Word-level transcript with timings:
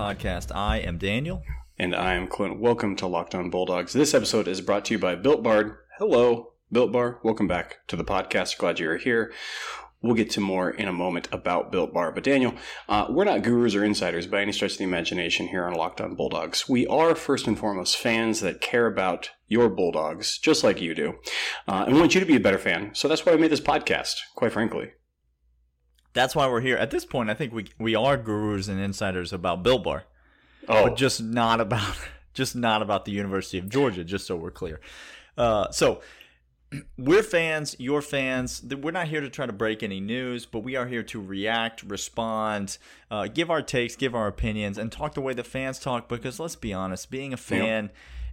podcast. 0.00 0.50
I 0.56 0.78
am 0.78 0.96
Daniel. 0.96 1.42
And 1.78 1.94
I 1.94 2.14
am 2.14 2.26
Clint. 2.26 2.58
Welcome 2.58 2.96
to 2.96 3.06
Locked 3.06 3.34
On 3.34 3.50
Bulldogs. 3.50 3.92
This 3.92 4.14
episode 4.14 4.48
is 4.48 4.62
brought 4.62 4.86
to 4.86 4.94
you 4.94 4.98
by 4.98 5.14
Built 5.14 5.42
Bar. 5.42 5.80
Hello, 5.98 6.54
Built 6.72 6.90
Bar. 6.90 7.20
Welcome 7.22 7.46
back 7.46 7.80
to 7.88 7.96
the 7.96 8.04
podcast. 8.04 8.56
Glad 8.56 8.78
you're 8.78 8.96
here. 8.96 9.30
We'll 10.00 10.14
get 10.14 10.30
to 10.30 10.40
more 10.40 10.70
in 10.70 10.88
a 10.88 10.92
moment 10.92 11.28
about 11.32 11.70
Built 11.70 11.92
Bar. 11.92 12.12
But 12.12 12.24
Daniel, 12.24 12.54
uh, 12.88 13.08
we're 13.10 13.26
not 13.26 13.42
gurus 13.42 13.74
or 13.74 13.84
insiders 13.84 14.26
by 14.26 14.40
any 14.40 14.52
stretch 14.52 14.72
of 14.72 14.78
the 14.78 14.84
imagination 14.84 15.48
here 15.48 15.66
on 15.66 15.74
Locked 15.74 16.00
On 16.00 16.14
Bulldogs. 16.14 16.66
We 16.66 16.86
are 16.86 17.14
first 17.14 17.46
and 17.46 17.58
foremost 17.58 17.98
fans 17.98 18.40
that 18.40 18.62
care 18.62 18.86
about 18.86 19.28
your 19.48 19.68
Bulldogs, 19.68 20.38
just 20.38 20.64
like 20.64 20.80
you 20.80 20.94
do. 20.94 21.18
Uh, 21.68 21.84
and 21.86 21.98
want 21.98 22.14
you 22.14 22.20
to 22.20 22.26
be 22.26 22.36
a 22.36 22.40
better 22.40 22.56
fan. 22.56 22.94
So 22.94 23.06
that's 23.06 23.26
why 23.26 23.34
we 23.34 23.40
made 23.42 23.52
this 23.52 23.60
podcast, 23.60 24.14
quite 24.34 24.52
frankly. 24.52 24.92
That's 26.12 26.34
why 26.34 26.48
we're 26.48 26.60
here. 26.60 26.76
At 26.76 26.90
this 26.90 27.04
point, 27.04 27.30
I 27.30 27.34
think 27.34 27.52
we 27.52 27.66
we 27.78 27.94
are 27.94 28.16
gurus 28.16 28.68
and 28.68 28.80
insiders 28.80 29.32
about 29.32 29.62
Built 29.62 29.84
Bar, 29.84 30.04
Oh, 30.68 30.84
but 30.84 30.96
just 30.96 31.22
not 31.22 31.60
about 31.60 31.96
just 32.34 32.56
not 32.56 32.82
about 32.82 33.04
the 33.04 33.12
University 33.12 33.58
of 33.58 33.68
Georgia. 33.68 34.04
Just 34.04 34.26
so 34.26 34.36
we're 34.36 34.50
clear. 34.50 34.80
Uh, 35.38 35.70
so 35.70 36.00
we're 36.98 37.22
fans, 37.22 37.76
you're 37.78 38.02
fans. 38.02 38.62
We're 38.62 38.90
not 38.90 39.08
here 39.08 39.20
to 39.20 39.30
try 39.30 39.46
to 39.46 39.52
break 39.52 39.82
any 39.82 40.00
news, 40.00 40.46
but 40.46 40.60
we 40.60 40.76
are 40.76 40.86
here 40.86 41.02
to 41.04 41.20
react, 41.20 41.82
respond, 41.84 42.78
uh, 43.10 43.28
give 43.28 43.50
our 43.50 43.62
takes, 43.62 43.96
give 43.96 44.14
our 44.14 44.26
opinions, 44.26 44.78
and 44.78 44.90
talk 44.90 45.14
the 45.14 45.20
way 45.20 45.32
the 45.32 45.44
fans 45.44 45.78
talk. 45.78 46.08
Because 46.08 46.40
let's 46.40 46.56
be 46.56 46.72
honest, 46.72 47.10
being 47.10 47.32
a 47.32 47.36
fan, 47.36 47.90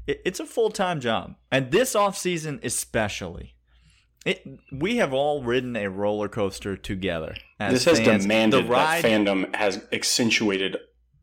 it, 0.07 0.21
it's 0.25 0.39
a 0.39 0.45
full 0.45 0.69
time 0.71 0.99
job, 0.99 1.35
and 1.51 1.71
this 1.71 1.95
off 1.95 2.17
season 2.17 2.59
especially. 2.63 3.53
It, 4.27 4.45
we 4.73 4.97
have 4.97 5.13
all 5.13 5.41
ridden 5.41 5.77
a 5.77 5.89
roller 5.89 6.27
coaster 6.27 6.75
together. 6.75 7.35
As 7.61 7.73
this 7.73 7.85
has 7.85 7.99
fans. 7.99 8.23
demanded 8.23 8.65
the 8.65 8.69
ride, 8.69 9.01
that 9.01 9.09
fandom 9.09 9.55
has 9.55 9.81
accentuated 9.93 10.75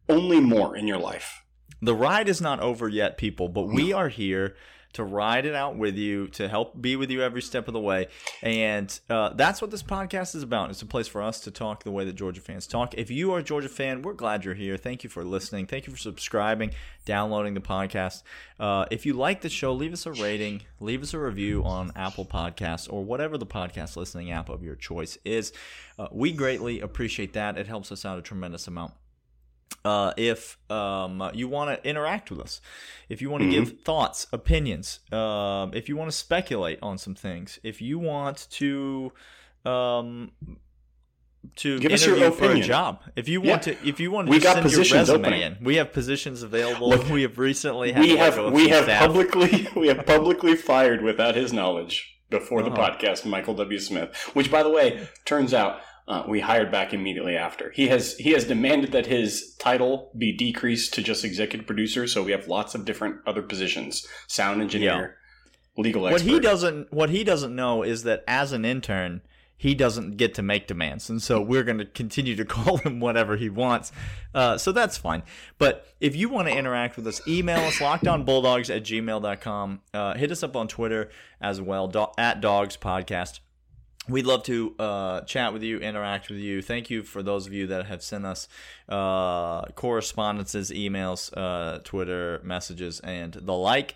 only 0.09 0.41
more 0.41 0.75
in 0.75 0.87
your 0.87 0.97
life. 0.97 1.43
The 1.83 1.95
ride 1.95 2.31
is 2.31 2.41
not 2.41 2.61
over 2.61 2.89
yet, 2.89 3.19
people, 3.19 3.51
but 3.51 3.65
we 3.65 3.93
are 3.93 4.09
here 4.09 4.57
to 4.95 5.05
ride 5.05 5.45
it 5.45 5.55
out 5.55 5.77
with 5.77 5.97
you, 5.97 6.29
to 6.29 6.49
help 6.49 6.81
be 6.81 6.97
with 6.97 7.11
you 7.11 7.23
every 7.23 7.43
step 7.43 7.69
of 7.69 7.75
the 7.75 7.81
way. 7.81 8.09
And 8.43 8.99
uh, 9.11 9.31
that's 9.35 9.61
what 9.61 9.71
this 9.71 9.83
podcast 9.83 10.35
is 10.35 10.43
about. 10.43 10.71
It's 10.71 10.83
a 10.83 10.87
place 10.87 11.07
for 11.07 11.23
us 11.23 11.41
to 11.41 11.51
talk 11.51 11.85
the 11.85 11.91
way 11.91 12.05
that 12.05 12.15
Georgia 12.15 12.41
fans 12.41 12.67
talk. 12.67 12.95
If 12.95 13.11
you 13.11 13.33
are 13.33 13.39
a 13.39 13.43
Georgia 13.43 13.69
fan, 13.69 14.03
we're 14.03 14.15
glad 14.15 14.45
you're 14.45 14.55
here. 14.55 14.77
Thank 14.77 15.05
you 15.05 15.11
for 15.11 15.25
listening. 15.25 15.67
Thank 15.67 15.87
you 15.87 15.93
for 15.93 15.99
subscribing, 15.99 16.73
downloading 17.05 17.55
the 17.55 17.61
podcast. 17.61 18.23
Uh, 18.59 18.87
if 18.91 19.05
you 19.05 19.15
like 19.15 19.41
the 19.41 19.49
show, 19.49 19.73
leave 19.73 19.93
us 19.93 20.07
a 20.07 20.13
rating, 20.13 20.63
leave 20.81 21.03
us 21.03 21.13
a 21.13 21.19
review 21.19 21.65
on 21.65 21.93
Apple 21.97 22.25
Podcasts 22.25 22.91
or 22.93 23.05
whatever 23.05 23.37
the 23.37 23.47
podcast 23.47 23.97
listening 23.97 24.31
app 24.31 24.49
of 24.49 24.63
your 24.63 24.77
choice 24.77 25.19
is. 25.25 25.53
Uh, 25.99 26.09
we 26.13 26.33
greatly 26.33 26.81
appreciate 26.81 27.33
that. 27.35 27.59
It 27.59 27.67
helps 27.67 27.93
us 27.93 28.05
out 28.05 28.19
a 28.19 28.23
tremendous 28.23 28.67
amount 28.67 28.93
uh, 29.85 30.13
if 30.17 30.57
um, 30.71 31.31
you 31.35 31.47
want 31.49 31.71
to 31.83 31.89
interact 31.89 32.31
with 32.31 32.41
us, 32.41 32.61
if 33.09 33.21
you 33.21 33.29
want 33.31 33.43
to 33.43 33.49
Mm-hmm. 33.49 33.65
give 33.65 33.81
thoughts, 33.83 34.27
opinions, 34.33 35.01
um, 35.13 35.73
if 35.75 35.89
you 35.89 35.97
want 35.97 36.11
to 36.11 36.17
speculate 36.17 36.79
on 36.83 36.97
some 36.99 37.15
things, 37.15 37.59
if 37.63 37.83
you 37.83 37.99
want 37.99 38.47
to 38.53 39.13
um, 39.67 40.33
to 41.57 41.79
Give 41.79 41.93
us 41.93 42.07
your 42.07 42.17
interview 42.17 42.33
for 42.37 42.45
a 42.45 42.49
opinion. 42.49 42.67
job, 42.67 43.03
if 43.17 43.29
you 43.29 43.41
want 43.41 43.67
Yeah. 43.67 43.75
to, 43.75 43.87
if 43.89 44.01
you 44.01 44.11
want 44.11 44.27
to 44.27 44.31
We 44.31 44.39
just 44.39 44.45
got 44.47 44.55
send 44.63 44.71
your 44.73 44.81
positions 44.81 45.09
resume 45.11 45.43
in, 45.43 45.57
we 45.63 45.77
have 45.77 45.93
positions 45.93 46.43
available. 46.43 46.89
Look, 46.89 47.09
we 47.11 47.23
have 47.23 47.39
recently 47.39 47.93
had 47.93 48.01
we 48.03 48.17
have 48.17 48.53
we 48.53 48.69
have 48.71 48.85
staff. 48.85 49.01
publicly 49.07 49.69
we 49.77 49.89
have 49.89 50.07
publicly 50.07 50.57
fired 50.57 51.03
without 51.03 51.35
his 51.35 51.53
knowledge 51.53 52.19
before 52.31 52.63
the 52.63 52.71
Uh-huh. 52.71 52.93
podcast 52.93 53.27
Michael 53.27 53.55
W. 53.55 53.79
Smith, 53.79 54.17
which 54.33 54.51
by 54.51 54.63
the 54.63 54.71
way 54.71 55.07
turns 55.27 55.53
out 55.53 55.81
uh, 56.07 56.25
we 56.29 56.41
hired 56.41 56.71
back 56.71 56.93
immediately 56.93 57.37
after. 57.37 57.71
He 57.71 57.89
has 57.89 58.17
he 58.17 58.33
has 58.33 58.45
demanded 58.45 58.93
that 58.93 59.07
his 59.07 59.55
title 59.59 60.11
be 60.17 60.33
decreased 60.33 60.93
to 60.95 61.03
just 61.03 61.25
executive 61.25 61.67
producer. 61.67 62.07
So 62.07 62.23
we 62.23 62.33
have 62.33 62.47
lots 62.47 62.75
of 62.75 62.85
different 62.85 63.21
other 63.27 63.43
positions: 63.43 64.07
sound 64.27 64.61
engineer, 64.61 65.17
legal 65.77 66.03
what 66.03 66.21
he 66.21 66.39
doesn't 66.39 66.93
what 66.93 67.11
he 67.11 67.25
doesn't 67.25 67.55
know 67.55 67.83
is 67.83 68.03
that 68.03 68.23
as 68.29 68.53
an 68.53 68.65
intern 68.65 69.23
he 69.57 69.75
doesn't 69.75 70.17
get 70.17 70.35
to 70.35 70.43
make 70.43 70.67
demands 70.67 71.09
and 71.09 71.23
so 71.23 71.41
we're 71.41 71.63
going 71.63 71.79
to 71.79 71.85
continue 71.85 72.35
to 72.37 72.45
call 72.45 72.79
him 72.79 73.01
whatever 73.01 73.37
he 73.37 73.49
wants. 73.49 73.93
Uh, 74.35 74.59
so 74.59 74.73
that's 74.73 74.99
fine. 74.99 75.23
But 75.59 75.87
if 76.01 76.17
you 76.17 76.29
want 76.29 76.49
to 76.49 76.55
interact 76.55 76.97
with 76.97 77.07
us 77.07 77.27
email 77.27 77.65
us 77.65 77.79
lockedonbulldogs 77.79 78.75
at 78.75 78.83
gmail.com 78.83 79.81
uh, 79.95 80.15
hit 80.15 80.31
us 80.31 80.43
up 80.43 80.55
on 80.57 80.69
twitter 80.69 81.11
as 81.41 81.61
well 81.61 81.89
do- 81.89 82.09
at 82.19 82.41
dogs 82.41 82.77
podcast 82.77 83.41
We'd 84.09 84.27
love 84.27 84.43
to 84.45 84.75
uh, 84.79 85.21
chat 85.23 85.53
with 85.55 85.63
you, 85.63 85.79
interact 85.79 86.29
with 86.29 86.39
you. 86.39 86.61
Thank 86.61 86.91
you 86.91 87.03
for 87.03 87.23
those 87.23 87.47
of 87.47 87.55
you 87.55 87.67
that 87.69 87.87
have 87.87 88.03
sent 88.03 88.27
us 88.27 88.49
uh, 88.89 89.63
correspondences, 89.75 90.71
emails, 90.71 91.33
uh, 91.37 91.79
Twitter 91.85 92.41
messages, 92.45 93.01
and 93.01 93.33
the 93.33 93.55
like. 93.55 93.95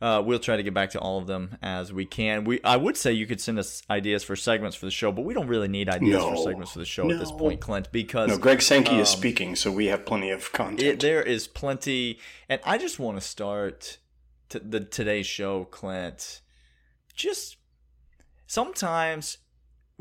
Uh, 0.00 0.20
we'll 0.20 0.38
try 0.40 0.56
to 0.56 0.62
get 0.64 0.74
back 0.74 0.90
to 0.90 0.98
all 0.98 1.18
of 1.18 1.26
them 1.28 1.56
as 1.62 1.92
we 1.92 2.04
can. 2.04 2.42
We 2.44 2.60
I 2.64 2.76
would 2.76 2.96
say 2.96 3.12
you 3.12 3.26
could 3.26 3.40
send 3.40 3.58
us 3.58 3.82
ideas 3.88 4.24
for 4.24 4.34
segments 4.34 4.74
for 4.74 4.86
the 4.86 4.90
show, 4.90 5.12
but 5.12 5.24
we 5.24 5.32
don't 5.34 5.46
really 5.46 5.68
need 5.68 5.88
ideas 5.88 6.20
for 6.24 6.36
segments 6.38 6.72
for 6.72 6.80
the 6.80 6.84
show 6.84 7.08
at 7.08 7.18
this 7.20 7.30
point, 7.30 7.60
Clint, 7.60 7.92
because 7.92 8.28
no, 8.28 8.38
Greg 8.38 8.62
Sankey 8.62 8.98
is 8.98 9.12
Um, 9.12 9.18
speaking, 9.18 9.54
so 9.54 9.70
we 9.70 9.86
have 9.86 10.04
plenty 10.04 10.30
of 10.30 10.50
content. 10.52 10.82
it, 10.82 11.00
there 11.00 11.22
is 11.22 11.46
plenty, 11.46 12.18
and 12.48 12.60
I 12.64 12.78
just 12.78 12.98
want 12.98 13.16
to 13.18 13.20
start 13.20 13.98
t- 14.48 14.58
the 14.60 14.80
today's 14.80 15.26
show, 15.26 15.66
Clint. 15.66 16.40
Just 17.14 17.58
sometimes 18.48 19.38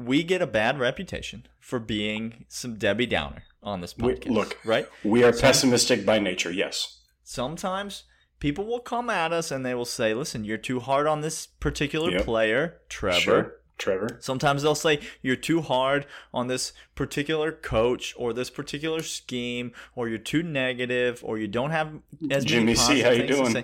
we 0.06 0.24
get 0.24 0.42
a 0.42 0.48
bad 0.48 0.80
reputation 0.80 1.46
for 1.60 1.80
being 1.80 2.46
some 2.48 2.76
Debbie 2.78 3.06
Downer 3.06 3.44
on 3.64 3.82
this 3.82 3.98
We- 3.98 4.14
podcast. 4.14 4.30
look. 4.32 4.58
right? 4.66 4.88
we 5.04 5.24
are 5.24 5.32
pessimistic 5.34 6.06
by 6.06 6.20
nature. 6.20 6.52
Yes. 6.52 7.00
Sometimes 7.24 8.04
people 8.40 8.66
will 8.66 8.80
come 8.80 9.10
at 9.10 9.32
us 9.32 9.52
and 9.52 9.66
they 9.66 9.74
will 9.74 9.86
say, 9.86 10.14
"Listen, 10.14 10.44
you're 10.44 10.58
too 10.58 10.80
hard 10.80 11.08
on 11.08 11.22
this 11.22 11.46
particular 11.48 12.12
Yep. 12.12 12.26
player, 12.26 12.82
Trevor." 12.90 13.20
Sure. 13.22 13.58
Trevor. 13.78 14.18
Sometimes 14.20 14.62
they'll 14.62 14.76
say 14.76 15.00
you're 15.24 15.36
too 15.36 15.62
hard 15.62 16.06
on 16.34 16.46
this 16.46 16.72
particular 16.94 17.52
coach 17.52 18.14
or 18.16 18.32
this 18.32 18.52
particular 18.52 19.02
scheme, 19.02 19.72
or 19.96 20.08
you're 20.08 20.20
too 20.20 20.44
negative, 20.44 21.20
or 21.24 21.40
you 21.40 21.48
don't 21.48 21.72
have 21.72 21.94
as 22.30 22.46
Jimmy 22.46 22.66
many 22.66 22.76
C, 22.76 23.00
how 23.00 23.10
you 23.10 23.26
doing? 23.26 23.64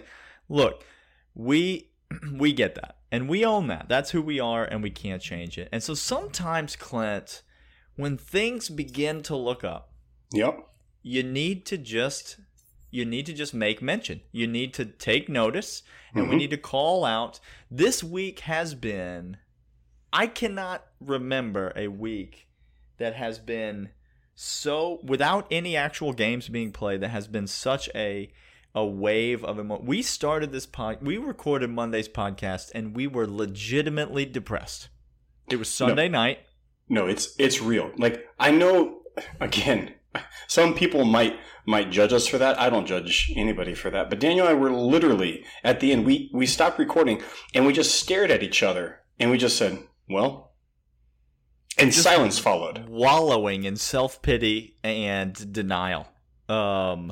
Look, 0.50 0.84
we 1.36 1.90
we 2.34 2.54
get 2.54 2.76
that, 2.76 2.98
and 3.12 3.28
we 3.30 3.44
own 3.46 3.68
that. 3.68 3.88
That's 3.90 4.12
who 4.12 4.22
we 4.22 4.40
are, 4.40 4.64
and 4.64 4.82
we 4.84 4.90
can't 4.90 5.22
change 5.22 5.58
it. 5.58 5.70
And 5.72 5.82
so 5.84 5.94
sometimes, 5.94 6.76
Clint, 6.76 7.42
when 7.96 8.18
things 8.18 8.70
begin 8.70 9.22
to 9.24 9.36
look 9.36 9.64
up, 9.64 9.92
Yep. 10.34 10.60
you 11.04 11.24
need 11.24 11.66
to 11.68 11.78
just 11.78 12.38
you 12.90 13.04
need 13.04 13.26
to 13.26 13.34
just 13.34 13.54
make 13.54 13.82
mention. 13.82 14.22
You 14.32 14.48
need 14.48 14.74
to 14.76 14.86
take 14.86 15.28
notice 15.28 15.84
and 16.16 16.30
we 16.30 16.36
Mhm. 16.36 16.38
need 16.38 16.50
to 16.52 16.58
call 16.58 17.04
out. 17.04 17.42
This 17.70 18.02
week 18.02 18.40
has 18.42 18.76
been 18.76 19.38
I 20.14 20.28
cannot 20.28 20.86
remember 21.02 21.74
a 21.76 21.90
week 21.90 22.48
that 22.98 23.14
has 23.16 23.40
been 23.40 23.90
so 24.36 25.02
without 25.04 25.48
any 25.52 25.76
actual 25.76 26.14
games 26.14 26.48
being 26.48 26.72
played 26.72 27.02
that 27.02 27.10
has 27.10 27.28
been 27.28 27.46
such 27.46 27.90
a 27.94 28.32
a 28.78 28.86
wave 28.86 29.44
of 29.44 29.60
emo- 29.60 29.82
we 29.82 30.02
started 30.04 30.52
this 30.52 30.68
pod 30.68 31.00
we 31.02 31.18
recorded 31.18 31.70
Monday's 31.72 32.08
podcast 32.08 32.70
and 32.76 32.96
we 32.96 33.08
were 33.08 33.26
legitimately 33.28 34.24
depressed. 34.26 34.90
It 35.50 35.56
was 35.58 35.68
Sunday 35.70 36.08
night. 36.08 36.40
No, 36.88 37.08
it's 37.08 37.36
it's 37.40 37.60
real. 37.62 37.92
Like 37.98 38.24
I 38.40 38.52
know 38.52 39.00
again, 39.40 39.96
some 40.48 40.76
people 40.76 41.06
might 41.06 41.36
might 41.66 41.90
judge 41.92 42.14
us 42.14 42.28
for 42.28 42.38
that. 42.38 42.60
I 42.60 42.70
don't 42.70 42.86
judge 42.86 43.32
anybody 43.36 43.74
for 43.74 43.90
that. 43.90 44.10
But 44.12 44.20
Daniel 44.20 44.46
and 44.48 44.56
I 44.56 44.60
were 44.60 44.72
literally 44.72 45.44
at 45.64 45.80
the 45.80 45.92
end 45.92 46.06
we 46.06 46.30
we 46.34 46.46
stopped 46.46 46.78
recording 46.78 47.22
and 47.56 47.66
we 47.66 47.74
just 47.74 47.96
stared 47.96 48.30
at 48.30 48.44
each 48.44 48.62
other 48.62 49.00
and 49.20 49.32
we 49.32 49.38
just 49.40 49.58
said, 49.58 49.80
"Well," 50.08 50.54
and 51.80 51.92
Just- 51.92 52.04
silence 52.04 52.38
followed. 52.40 52.88
wallowing 52.88 53.64
in 53.64 53.76
self 53.76 54.22
pity 54.22 54.78
and 54.84 55.52
denial. 55.52 56.08
Um, 56.48 57.12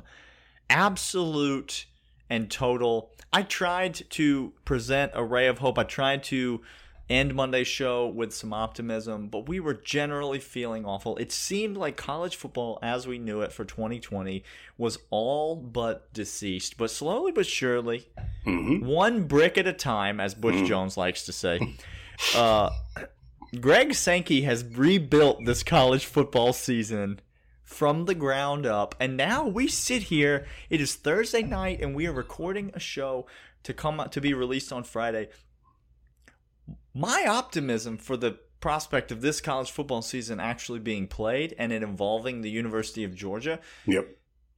absolute 0.69 1.85
and 2.29 2.49
total. 2.49 3.11
I 3.31 3.43
tried 3.43 4.01
to 4.11 4.53
present 4.63 5.11
a 5.15 5.23
ray 5.23 5.47
of 5.47 5.59
hope. 5.59 5.77
I 5.77 5.83
tried 5.83 6.23
to 6.25 6.61
end 7.09 7.35
Monday's 7.35 7.67
show 7.67 8.07
with 8.07 8.33
some 8.33 8.51
optimism, 8.51 9.27
but 9.27 9.47
we 9.47 9.59
were 9.59 9.75
generally 9.75 10.39
feeling 10.39 10.85
awful. 10.85 11.17
It 11.17 11.31
seemed 11.31 11.77
like 11.77 11.97
college 11.97 12.35
football 12.35 12.79
as 12.81 13.05
we 13.05 13.19
knew 13.19 13.41
it 13.41 13.51
for 13.51 13.63
2020 13.63 14.43
was 14.77 14.97
all 15.11 15.55
but 15.55 16.11
deceased, 16.13 16.77
but 16.77 16.89
slowly 16.89 17.31
but 17.31 17.45
surely, 17.45 18.09
hmm 18.43 18.79
one 18.85 19.23
brick 19.23 19.57
at 19.57 19.67
a 19.67 19.73
time, 19.73 20.19
as 20.19 20.33
Butch 20.33 20.55
Mm. 20.55 20.67
Jones 20.67 20.97
likes 20.97 21.25
to 21.25 21.31
say. 21.31 21.59
Uh, 22.33 22.69
Greg 23.59 23.93
Sankey 23.93 24.41
has 24.43 24.63
rebuilt 24.63 25.45
this 25.45 25.63
college 25.63 26.05
football 26.05 26.53
season 26.53 27.19
from 27.65 28.05
the 28.05 28.15
ground 28.15 28.65
up, 28.65 28.95
and 28.99 29.17
now 29.17 29.45
we 29.45 29.67
sit 29.67 30.03
here. 30.03 30.45
It 30.69 30.79
is 30.79 30.95
Thursday 30.95 31.41
night, 31.43 31.81
and 31.81 31.93
we 31.95 32.07
are 32.07 32.13
recording 32.13 32.71
a 32.73 32.79
show 32.79 33.25
to 33.63 33.73
come 33.73 33.99
out 33.99 34.11
to 34.13 34.21
be 34.21 34.33
released 34.33 34.71
on 34.71 34.83
Friday. 34.83 35.29
My 36.93 37.25
optimism 37.27 37.97
for 37.97 38.15
the 38.15 38.39
prospect 38.59 39.11
of 39.11 39.21
this 39.21 39.41
college 39.41 39.69
football 39.69 40.01
season 40.01 40.39
actually 40.39 40.79
being 40.79 41.07
played 41.07 41.53
and 41.59 41.71
it 41.71 41.83
involving 41.83 42.41
the 42.41 42.49
University 42.49 43.03
of 43.03 43.13
Georgia 43.13 43.59
Yep. 43.85 44.07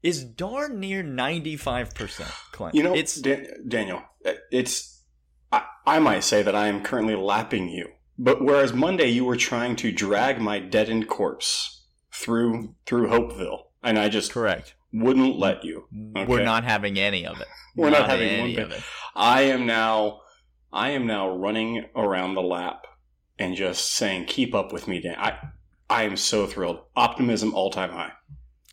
is 0.04 0.24
darn 0.24 0.80
near 0.80 1.04
95%, 1.04 2.22
Clint. 2.52 2.76
You 2.76 2.84
know, 2.84 2.94
it's 2.94 3.16
Dan- 3.20 3.48
Daniel, 3.68 4.04
uh, 4.26 4.34
it's 4.52 5.02
I, 5.52 5.64
I 5.86 6.00
might 6.00 6.24
say 6.24 6.44
that 6.44 6.56
I 6.56 6.68
am 6.68 6.84
currently 6.84 7.16
lapping 7.16 7.70
you. 7.70 7.90
But 8.20 8.42
whereas 8.44 8.74
Monday 8.74 9.08
you 9.10 9.26
were 9.26 9.36
trying 9.38 9.76
to 9.78 9.92
drag 9.92 10.40
my 10.40 10.60
deadened 10.60 11.08
corpse 11.08 11.77
through 12.18 12.76
through 12.86 13.08
Hopeville, 13.10 13.64
and 13.84 13.98
I 14.00 14.10
just 14.10 14.32
correct. 14.32 14.76
wouldn't 14.92 15.38
let 15.38 15.64
you. 15.64 15.86
We're 15.92 16.44
not 16.44 16.64
having 16.64 16.98
any 16.98 17.26
of 17.26 17.40
it. 17.42 17.48
We're 17.76 17.92
not 17.92 18.10
having 18.10 18.28
any 18.28 18.56
bit. 18.56 18.66
of 18.66 18.72
it. 18.72 18.82
I 19.16 19.42
am 19.44 19.66
now 19.66 20.22
I 20.74 20.92
am 20.92 21.06
now 21.06 21.30
running 21.36 21.86
around 21.96 22.34
the 22.34 22.42
lap 22.42 22.88
and 23.38 23.56
just 23.56 23.94
saying, 23.94 24.26
"Keep 24.26 24.56
up 24.56 24.74
with 24.74 24.88
me, 24.88 25.00
Dan." 25.02 25.16
I 25.18 25.38
I 25.90 26.04
am 26.04 26.18
so 26.18 26.48
thrilled. 26.48 26.80
Optimism 26.96 27.54
all 27.54 27.70
time 27.70 27.92
high. 27.92 28.14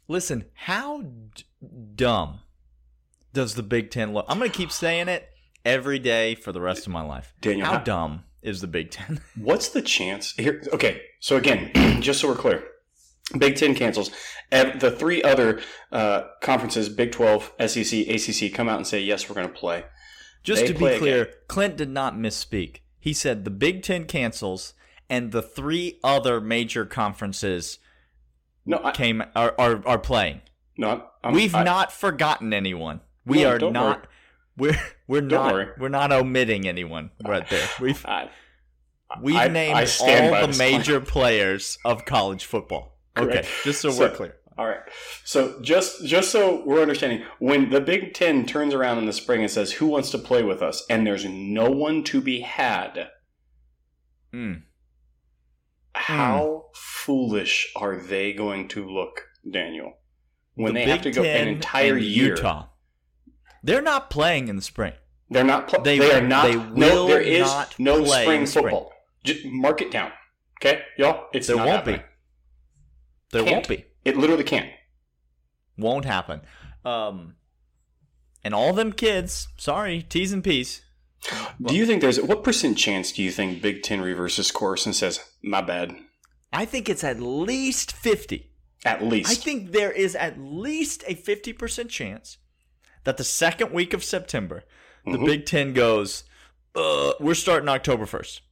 Listen, 0.09 0.47
how 0.55 1.03
d- 1.03 1.45
dumb 1.95 2.41
does 3.33 3.55
the 3.55 3.63
Big 3.63 3.91
Ten 3.91 4.13
look? 4.13 4.25
I'm 4.29 4.39
going 4.39 4.51
to 4.51 4.57
keep 4.57 4.71
saying 4.73 5.09
it 5.09 5.29
every 5.65 5.99
day 5.99 6.35
for 6.35 6.53
the 6.53 6.61
rest 6.61 6.87
of 6.87 6.93
my 6.93 7.03
life. 7.03 7.33
Daniel, 7.41 7.67
how 7.67 7.73
how- 7.75 7.85
dumb 7.85 8.25
is 8.43 8.61
the 8.61 8.67
Big 8.67 8.91
Ten? 8.91 9.21
What's 9.37 9.69
the 9.69 9.81
chance 9.83 10.33
here? 10.33 10.63
Okay, 10.73 11.03
so 11.21 11.37
again, 11.37 11.71
just 12.03 12.21
so 12.21 12.29
we're 12.29 12.35
clear, 12.37 12.65
Big 13.39 13.57
Ten 13.57 13.75
cancels. 13.75 14.11
The 14.51 14.95
three 14.97 15.23
other 15.23 15.61
uh, 15.91 16.25
conferences, 16.41 16.89
Big 16.89 17.13
Twelve, 17.13 17.53
E 17.61 17.67
SEC, 17.67 18.07
ACC, 18.09 18.53
come 18.55 18.69
out 18.69 18.77
and 18.77 18.87
say 18.87 19.01
yes, 19.01 19.29
we're 19.29 19.35
going 19.35 19.49
to 19.49 19.53
play. 19.55 19.85
Just 20.43 20.63
They 20.63 20.67
to 20.69 20.73
be 20.75 20.79
play 20.79 20.99
clear, 20.99 21.31
Clint 21.49 21.77
did 21.77 21.89
not 21.89 22.15
misspeak. 22.17 22.81
He 23.01 23.13
said 23.13 23.45
the 23.45 23.51
Big 23.51 23.83
Ten 23.83 24.05
cancels 24.05 24.75
and 25.09 25.33
the 25.33 25.43
three 25.43 25.99
other 26.05 26.41
major 26.41 26.85
conferences 26.85 27.79
No, 28.67 28.81
I, 28.83 28.93
came 28.93 29.23
are 29.35 29.55
are, 29.59 29.83
are 29.87 29.99
playing. 29.99 30.43
no, 30.77 31.05
I'm, 31.23 31.35
We've 31.35 31.55
I- 31.55 31.65
not 31.65 31.93
forgotten 31.93 32.53
anyone. 32.53 33.01
We 33.27 33.43
No, 33.43 33.51
are 33.51 33.59
not. 33.71 34.07
We're 34.57 34.79
we're 35.09 35.21
Don't 35.23 35.31
not 35.31 35.53
worry. 35.53 35.67
we're 35.79 35.89
not 35.89 36.13
omitting 36.13 36.69
anyone 36.69 37.11
right 37.27 37.49
there. 37.49 37.67
We've 37.81 38.05
I, 38.07 38.29
we've 39.21 39.51
named 39.51 39.77
I 39.77 39.85
stand 39.87 40.31
by 40.31 40.43
all 40.43 40.47
the 40.47 40.59
major 40.59 41.01
players 41.01 41.79
of 41.85 42.05
college 42.05 42.45
football. 42.45 42.94
Okay, 43.19 43.47
just 43.65 43.81
so, 43.81 43.91
So- 43.91 44.01
we're 44.09 44.15
clear. 44.17 44.37
All 44.57 44.67
right. 44.69 44.81
So 45.25 45.61
just 45.63 46.05
just 46.07 46.31
so 46.31 46.63
we're 46.65 46.81
understanding, 46.83 47.25
when 47.41 47.71
the 47.71 47.81
Big 47.81 48.15
Ten 48.15 48.47
turns 48.47 48.73
around 48.73 48.99
in 48.99 49.07
the 49.07 49.13
spring 49.13 49.41
and 49.41 49.51
says, 49.51 49.73
"Who 49.73 49.87
wants 49.89 50.11
to 50.11 50.19
play 50.19 50.45
with 50.45 50.63
us?" 50.63 50.85
and 50.89 51.05
there's 51.05 51.25
no 51.25 51.69
one 51.71 52.05
to 52.05 52.21
be 52.21 52.41
had, 52.41 53.09
Mm. 54.33 54.63
how 55.95 56.67
foolish 56.75 57.73
are 57.77 57.97
they 57.97 58.33
going 58.33 58.69
to 58.69 58.89
look, 58.89 59.23
Daniel, 59.51 59.95
when 60.55 60.75
The 60.75 60.81
they 60.85 60.91
have 60.91 60.99
to 61.03 61.09
Big 61.09 61.15
go 61.15 61.23
Ten 61.23 61.49
an 61.49 61.55
entire 61.55 61.97
year? 61.97 62.31
Utah. 62.37 62.67
They're 63.63 63.83
not 63.83 64.11
playing 64.11 64.49
in 64.49 64.57
the 64.57 64.63
spring. 64.63 64.93
They're 65.31 65.45
not. 65.45 65.69
Pl- 65.69 65.83
They- 65.83 65.99
they, 65.99 66.13
are 66.13 66.21
not. 66.21 66.47
they 66.47 66.55
no, 66.55 67.07
there 67.07 67.21
is 67.21 67.43
not 67.47 67.75
no 67.79 68.05
spring 68.05 68.47
spring. 68.47 68.65
football. 68.65 68.93
Just 69.25 69.45
mark 69.47 69.81
it 69.81 69.91
down, 69.91 70.13
okay, 70.61 70.83
y'all. 70.99 71.27
It's 71.33 71.47
There 71.47 71.57
not 71.57 71.67
won't 71.67 71.77
happening. 71.79 72.01
be. 72.01 72.07
There 73.35 73.43
Can't. 73.43 73.55
won't 73.57 73.69
be. 73.69 73.85
It 74.05 74.17
literally 74.17 74.45
can't. 74.45 74.71
Won't 75.77 76.05
happen. 76.05 76.41
Um, 76.85 77.35
and 78.45 78.55
all 78.55 78.73
them 78.73 78.93
kids. 78.93 79.49
Sorry, 79.57 80.03
T's 80.03 80.33
and 80.33 80.43
P's. 80.45 80.83
do 81.61 81.75
you 81.75 81.85
think 81.85 82.01
there's 82.01 82.21
what 82.21 82.45
percent 82.45 82.79
chance 82.79 83.11
do 83.13 83.23
you 83.23 83.31
think 83.33 83.61
Big 83.61 83.83
Ten 83.83 84.01
reverses 84.01 84.53
course 84.53 84.87
and 84.87 84.95
says, 84.95 85.19
"My 85.43 85.61
bad"? 85.63 85.97
I 86.53 86.65
think 86.65 86.89
it's 86.89 87.03
at 87.03 87.19
least 87.21 87.91
fifty. 87.93 88.51
At 88.85 89.03
least. 89.03 89.31
I 89.31 89.35
think 89.35 89.73
there 89.73 89.91
is 89.91 90.15
at 90.15 90.39
least 90.39 91.03
a 91.09 91.15
50% 91.15 91.89
chance 91.89 92.37
that 93.05 93.17
the 93.17 93.25
second 93.25 93.73
week 93.73 93.95
of 93.95 94.05
September, 94.05 94.63
the 95.07 95.13
Mhm. 95.19 95.25
Big 95.27 95.47
Ten 95.47 95.73
goes, 95.73 96.23
uh, 96.77 97.15
we're 97.19 97.35
starting 97.35 97.69
October 97.71 98.05
1st. 98.05 98.43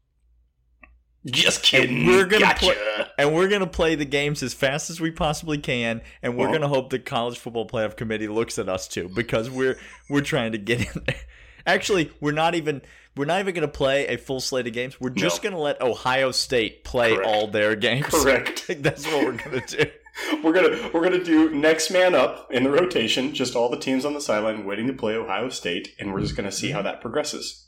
Just 1.27 1.63
kidding. 1.63 1.99
And 1.99 2.07
we're 2.07 2.25
gonna 2.25 2.47
gotcha. 2.47 2.59
play, 2.65 3.02
and 3.19 3.35
we're 3.35 3.49
gonna 3.49 3.67
play 3.67 3.95
the 3.95 4.05
games 4.05 4.43
as 4.43 4.55
fast 4.55 4.91
as 4.91 5.01
we 5.01 5.11
possibly 5.11 5.59
can, 5.59 6.01
and 6.23 6.37
we're 6.37 6.47
Well- 6.47 6.55
gonna 6.55 6.69
hope 6.69 6.91
the 6.91 6.99
college 6.99 7.39
football 7.39 7.67
playoff 7.67 7.97
committee 7.97 8.29
looks 8.29 8.59
at 8.59 8.69
us 8.69 8.89
too 8.89 9.09
because 9.09 9.51
we're 9.51 9.79
we're 10.09 10.21
trying 10.21 10.53
to 10.53 10.59
get 10.59 10.81
in 10.81 11.03
there. 11.07 11.21
Actually, 11.67 12.11
we're 12.21 12.33
not 12.33 12.55
even 12.55 12.83
we're 13.17 13.25
not 13.25 13.41
even 13.41 13.55
gonna 13.55 13.69
play 13.69 14.07
a 14.09 14.17
full 14.17 14.41
slate 14.41 14.67
of 14.67 14.73
games. 14.73 15.01
We're 15.01 15.11
just 15.11 15.43
No. 15.43 15.51
gonna 15.51 15.63
let 15.63 15.81
Ohio 15.81 16.33
State 16.33 16.85
play 16.85 17.15
Correct. 17.15 17.29
all 17.29 17.47
their 17.47 17.77
games. 17.77 18.07
Correct. 18.11 18.67
That's 18.79 19.07
what 19.07 19.25
we're 19.25 19.33
gonna 19.33 19.63
do. 19.67 19.85
We're 20.45 20.53
gonna 20.53 20.91
we're 20.93 21.03
gonna 21.03 21.25
do 21.25 21.49
next 21.49 21.91
man 21.91 22.15
up 22.15 22.53
in 22.53 22.65
the 22.65 22.71
rotation. 22.71 23.33
Just 23.33 23.57
all 23.57 23.71
the 23.71 23.79
teams 23.79 24.05
on 24.05 24.13
the 24.13 24.21
sideline 24.21 24.67
waiting 24.67 24.87
to 24.89 24.93
play 24.93 25.15
Ohio 25.15 25.49
State, 25.49 25.95
and 25.99 26.13
we're 26.13 26.21
just 26.21 26.37
gonna 26.37 26.53
see 26.53 26.71
how 26.71 26.81
mm-hmm. 26.81 26.89
that 26.89 27.01
progresses. 27.01 27.67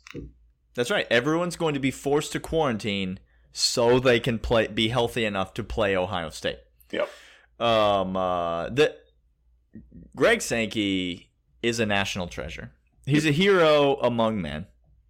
That's 0.75 0.90
right. 0.90 1.06
Everyone's 1.11 1.56
going 1.56 1.75
to 1.75 1.81
be 1.81 1.90
forced 1.90 2.32
to 2.32 2.40
quarantine 2.40 3.19
so 3.56 4.01
they 4.01 4.19
can 4.21 4.39
play 4.39 4.67
be 4.67 4.89
healthy 4.89 5.25
enough 5.25 5.55
to 5.55 5.62
play 5.65 5.97
Ohio 5.97 6.29
State. 6.29 6.59
Yep. 6.91 7.09
Um 7.61 8.17
uh 8.17 8.69
the 8.69 8.97
Greg 10.17 10.43
Sankey 10.43 11.31
is 11.62 11.81
a 11.81 11.87
national 11.87 12.27
treasure. 12.29 12.73
He's 13.06 13.25
a 13.25 13.31
hero 13.31 13.95
among 13.97 14.43
men. 14.43 14.67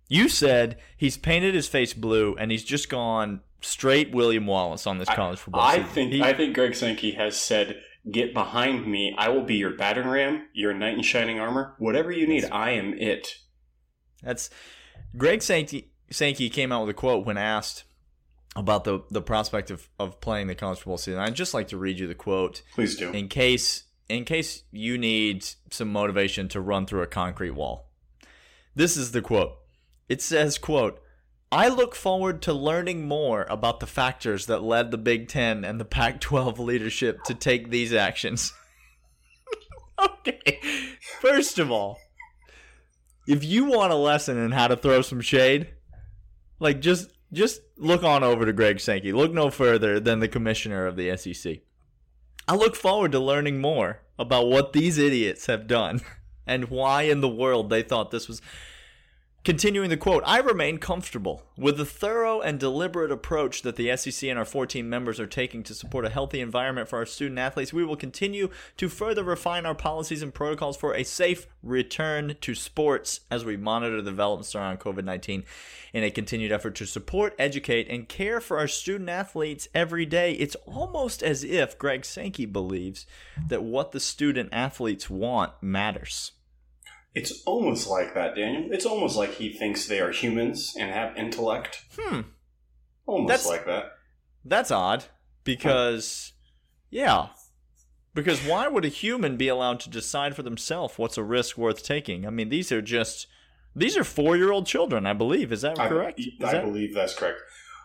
You 0.08 0.28
said 0.28 0.78
he's 0.96 1.16
painted 1.16 1.54
his 1.54 1.66
face 1.68 1.94
blue 1.94 2.36
and 2.38 2.50
he's 2.50 2.64
just 2.64 2.88
gone 2.90 3.40
straight 3.62 4.12
William 4.12 4.46
Wallace 4.46 4.86
on 4.86 4.98
this 4.98 5.08
college 5.08 5.38
football 5.38 5.62
I 5.62 5.76
season. 5.78 5.88
think 5.90 6.12
He- 6.12 6.22
I 6.22 6.34
think 6.34 6.54
Greg 6.54 6.74
Sankey 6.74 7.12
has 7.12 7.36
said, 7.40 7.80
"Get 8.10 8.34
behind 8.34 8.86
me. 8.86 9.14
I 9.16 9.30
will 9.30 9.42
be 9.44 9.54
your 9.56 9.70
battering 9.74 10.08
ram, 10.08 10.48
your 10.52 10.74
knight 10.74 10.98
in 10.98 11.02
shining 11.02 11.40
armor. 11.40 11.74
Whatever 11.78 12.12
you 12.12 12.26
need, 12.26 12.44
I 12.52 12.72
am 12.72 12.92
it." 12.92 13.38
That's 14.22 14.50
Greg 15.16 15.40
Sankey. 15.40 15.92
Sankey 16.10 16.50
came 16.50 16.70
out 16.72 16.82
with 16.86 16.90
a 16.90 16.94
quote 16.98 17.24
when 17.24 17.38
asked 17.38 17.84
about 18.56 18.84
the 18.84 19.00
the 19.10 19.22
prospect 19.22 19.70
of, 19.70 19.88
of 19.98 20.20
playing 20.20 20.46
the 20.46 20.54
college 20.54 20.78
football 20.78 20.98
season. 20.98 21.20
I'd 21.20 21.34
just 21.34 21.54
like 21.54 21.68
to 21.68 21.76
read 21.76 21.98
you 21.98 22.06
the 22.06 22.14
quote 22.14 22.62
Please 22.74 22.96
do. 22.96 23.10
in 23.10 23.28
case 23.28 23.84
in 24.08 24.24
case 24.24 24.64
you 24.70 24.98
need 24.98 25.46
some 25.70 25.92
motivation 25.92 26.48
to 26.48 26.60
run 26.60 26.86
through 26.86 27.02
a 27.02 27.06
concrete 27.06 27.52
wall. 27.52 27.90
This 28.74 28.96
is 28.96 29.12
the 29.12 29.22
quote. 29.22 29.56
It 30.08 30.20
says, 30.20 30.58
quote, 30.58 31.00
I 31.50 31.68
look 31.68 31.94
forward 31.94 32.42
to 32.42 32.52
learning 32.52 33.06
more 33.06 33.46
about 33.48 33.80
the 33.80 33.86
factors 33.86 34.46
that 34.46 34.62
led 34.62 34.90
the 34.90 34.98
Big 34.98 35.28
Ten 35.28 35.64
and 35.64 35.80
the 35.80 35.84
Pac 35.84 36.20
12 36.20 36.58
leadership 36.58 37.22
to 37.24 37.34
take 37.34 37.70
these 37.70 37.92
actions. 37.94 38.52
okay. 40.02 40.58
First 41.20 41.58
of 41.58 41.70
all, 41.70 41.98
if 43.26 43.44
you 43.44 43.66
want 43.66 43.92
a 43.92 43.96
lesson 43.96 44.36
in 44.36 44.50
how 44.50 44.66
to 44.66 44.76
throw 44.76 45.00
some 45.00 45.20
shade, 45.20 45.68
like 46.58 46.80
just 46.80 47.08
just 47.34 47.62
look 47.76 48.02
on 48.02 48.22
over 48.22 48.46
to 48.46 48.52
Greg 48.52 48.80
Sankey. 48.80 49.12
Look 49.12 49.32
no 49.32 49.50
further 49.50 50.00
than 50.00 50.20
the 50.20 50.28
commissioner 50.28 50.86
of 50.86 50.96
the 50.96 51.16
SEC. 51.16 51.58
I 52.46 52.54
look 52.54 52.76
forward 52.76 53.12
to 53.12 53.20
learning 53.20 53.60
more 53.60 54.00
about 54.18 54.48
what 54.48 54.72
these 54.72 54.98
idiots 54.98 55.46
have 55.46 55.66
done 55.66 56.00
and 56.46 56.70
why 56.70 57.02
in 57.02 57.20
the 57.20 57.28
world 57.28 57.70
they 57.70 57.82
thought 57.82 58.10
this 58.10 58.28
was. 58.28 58.40
Continuing 59.44 59.90
the 59.90 59.98
quote, 59.98 60.22
I 60.24 60.38
remain 60.38 60.78
comfortable 60.78 61.42
with 61.58 61.76
the 61.76 61.84
thorough 61.84 62.40
and 62.40 62.58
deliberate 62.58 63.12
approach 63.12 63.60
that 63.60 63.76
the 63.76 63.94
SEC 63.94 64.26
and 64.30 64.38
our 64.38 64.44
14 64.46 64.88
members 64.88 65.20
are 65.20 65.26
taking 65.26 65.62
to 65.64 65.74
support 65.74 66.06
a 66.06 66.08
healthy 66.08 66.40
environment 66.40 66.88
for 66.88 66.96
our 66.96 67.04
student 67.04 67.38
athletes. 67.38 67.70
We 67.70 67.84
will 67.84 67.94
continue 67.94 68.48
to 68.78 68.88
further 68.88 69.22
refine 69.22 69.66
our 69.66 69.74
policies 69.74 70.22
and 70.22 70.32
protocols 70.32 70.78
for 70.78 70.94
a 70.94 71.04
safe 71.04 71.46
return 71.62 72.36
to 72.40 72.54
sports 72.54 73.20
as 73.30 73.44
we 73.44 73.58
monitor 73.58 74.00
developments 74.00 74.54
around 74.54 74.80
COVID 74.80 75.04
19 75.04 75.44
in 75.92 76.02
a 76.02 76.10
continued 76.10 76.50
effort 76.50 76.74
to 76.76 76.86
support, 76.86 77.34
educate, 77.38 77.86
and 77.90 78.08
care 78.08 78.40
for 78.40 78.56
our 78.58 78.66
student 78.66 79.10
athletes 79.10 79.68
every 79.74 80.06
day. 80.06 80.32
It's 80.32 80.56
almost 80.64 81.22
as 81.22 81.44
if 81.44 81.78
Greg 81.78 82.06
Sankey 82.06 82.46
believes 82.46 83.04
that 83.48 83.62
what 83.62 83.92
the 83.92 84.00
student 84.00 84.48
athletes 84.54 85.10
want 85.10 85.52
matters. 85.60 86.32
It's 87.14 87.42
almost 87.44 87.88
like 87.88 88.14
that, 88.14 88.34
Daniel. 88.34 88.68
It's 88.72 88.86
almost 88.86 89.16
like 89.16 89.34
he 89.34 89.52
thinks 89.52 89.86
they 89.86 90.00
are 90.00 90.10
humans 90.10 90.74
and 90.78 90.90
have 90.90 91.16
intellect. 91.16 91.84
Hmm. 91.96 92.22
Almost 93.06 93.28
That's- 93.28 93.46
like 93.48 93.66
that. 93.66 93.92
That's 94.44 94.70
odd 94.70 95.04
because, 95.44 96.32
yeah. 96.90 97.28
Because 98.14 98.40
why 98.40 98.68
would 98.68 98.84
a 98.84 98.88
human 98.88 99.36
be 99.36 99.48
allowed 99.48 99.80
to 99.80 99.90
decide 99.90 100.36
for 100.36 100.42
themselves 100.42 100.98
what's 100.98 101.16
a 101.18 101.22
risk 101.22 101.56
worth 101.56 101.82
taking? 101.82 102.26
I 102.26 102.30
mean, 102.30 102.48
these 102.48 102.70
are 102.70 102.82
just 102.82 103.26
these 103.74 103.96
are 103.96 104.04
four 104.04 104.36
year 104.36 104.52
old 104.52 104.66
children, 104.66 105.06
I 105.06 105.12
believe. 105.14 105.50
Is 105.50 105.62
that 105.62 105.78
I, 105.78 105.88
correct? 105.88 106.20
Is 106.20 106.28
I 106.44 106.52
that- 106.52 106.64
believe 106.64 106.94
that's 106.94 107.14
correct. 107.14 107.40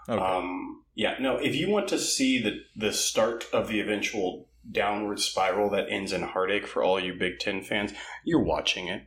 okay. 0.08 0.22
Um, 0.22 0.84
yeah, 0.96 1.16
no. 1.20 1.38
If 1.38 1.56
you 1.56 1.70
want 1.70 1.88
to 1.90 1.98
see 2.00 2.42
the 2.42 2.60
the 2.76 2.92
start 2.94 3.46
of 3.54 3.68
the 3.70 3.80
eventual 3.80 4.48
downward 4.70 5.20
spiral 5.20 5.70
that 5.72 5.88
ends 5.90 6.12
in 6.14 6.22
heartache 6.22 6.68
for 6.68 6.84
all 6.84 7.00
you 7.00 7.14
Big 7.14 7.40
Ten 7.40 7.64
fans, 7.64 7.94
you're 8.26 8.44
watching 8.44 8.88
it. 8.88 9.04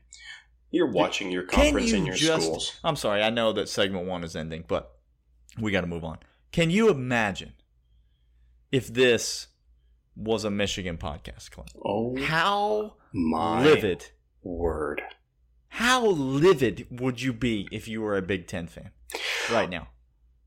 You're 0.73 0.91
watching 0.91 1.31
your 1.31 1.45
conference 1.45 1.91
you 1.91 1.99
in 1.99 2.07
your 2.07 2.15
just? 2.17 2.45
schools. 2.47 2.73
I'm 2.83 2.97
sorry. 2.97 3.23
I 3.23 3.31
know 3.31 3.53
that 3.53 3.69
segment 3.69 4.07
one 4.07 4.25
is 4.25 4.35
ending, 4.35 4.65
but 4.67 4.97
we 5.61 5.71
got 5.71 5.83
to 5.83 5.87
move 5.87 6.03
on. 6.05 6.19
Can 6.51 6.71
you 6.71 6.89
imagine 6.91 7.53
if 8.73 8.89
this 8.89 9.49
was 10.17 10.45
a 10.45 10.51
Michigan 10.51 10.97
podcast, 10.99 11.51
Clint. 11.51 11.71
Oh 11.85 12.17
How 12.25 12.95
my 13.13 13.63
livid, 13.65 14.11
word! 14.43 15.03
how 15.69 16.05
livid 16.07 16.87
would 17.01 17.23
you 17.23 17.33
be 17.33 17.67
if 17.73 17.89
you 17.89 18.03
were 18.03 18.17
a 18.17 18.23
Big 18.23 18.47
Ten 18.47 18.67
fan 18.67 18.91
right 19.51 19.71
now? 19.71 19.89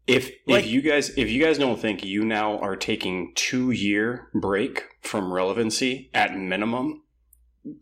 If 0.07 0.29
Like- 0.45 0.65
if 0.65 0.69
you 0.69 0.81
guys 0.83 1.09
if 1.17 1.29
you 1.29 1.43
guys 1.43 1.57
don't 1.57 1.79
think 1.79 2.03
you 2.03 2.23
now 2.23 2.59
are 2.59 2.75
taking 2.75 3.31
two 3.35 3.71
year 3.71 4.29
break 4.35 4.83
from 5.01 5.33
relevancy 5.33 6.11
at 6.13 6.37
minimum, 6.37 7.01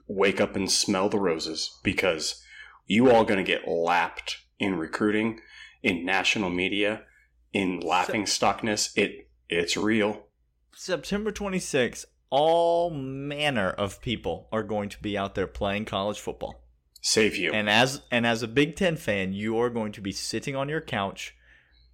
wake 0.07 0.39
up 0.39 0.55
and 0.55 0.71
smell 0.71 1.09
the 1.09 1.19
roses 1.19 1.79
because 1.83 2.43
you 2.85 3.11
all 3.11 3.23
going 3.23 3.43
to 3.43 3.43
get 3.43 3.67
lapped 3.67 4.37
in 4.59 4.75
recruiting, 4.77 5.39
in 5.81 6.05
national 6.05 6.49
media, 6.49 7.03
in 7.51 7.79
laughing 7.79 8.23
stockness. 8.23 8.91
It 8.95 9.29
it's 9.49 9.77
real. 9.77 10.27
September 10.75 11.31
26th, 11.31 12.05
all 12.29 12.89
manner 12.89 13.69
of 13.69 14.01
people 14.01 14.47
are 14.51 14.63
going 14.63 14.89
to 14.89 14.99
be 15.01 15.17
out 15.17 15.35
there 15.35 15.47
playing 15.47 15.85
college 15.85 16.19
football. 16.19 16.63
Save 17.01 17.35
you. 17.35 17.51
And 17.51 17.69
as 17.69 18.01
and 18.11 18.25
as 18.25 18.41
a 18.41 18.47
Big 18.47 18.75
Ten 18.75 18.95
fan, 18.95 19.33
you 19.33 19.59
are 19.59 19.69
going 19.69 19.91
to 19.91 20.01
be 20.01 20.11
sitting 20.11 20.55
on 20.55 20.69
your 20.69 20.81
couch 20.81 21.35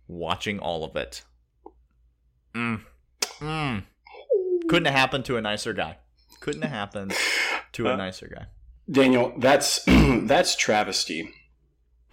watching 0.07 0.59
all 0.59 0.83
of 0.83 0.95
it. 0.95 1.23
Mm. 2.55 2.81
Mm. 3.39 3.83
Couldn't 4.67 4.85
have 4.85 4.95
happened 4.95 5.25
to 5.25 5.37
a 5.37 5.41
nicer 5.41 5.73
guy. 5.73 5.97
Couldn't 6.39 6.61
have 6.61 6.71
happened 6.71 7.13
to 7.73 7.87
a 7.87 7.93
Uh, 7.93 7.95
nicer 7.95 8.27
guy. 8.27 8.45
Daniel, 8.89 9.33
that's 9.37 9.81
that's 9.87 10.55
travesty. 10.55 11.29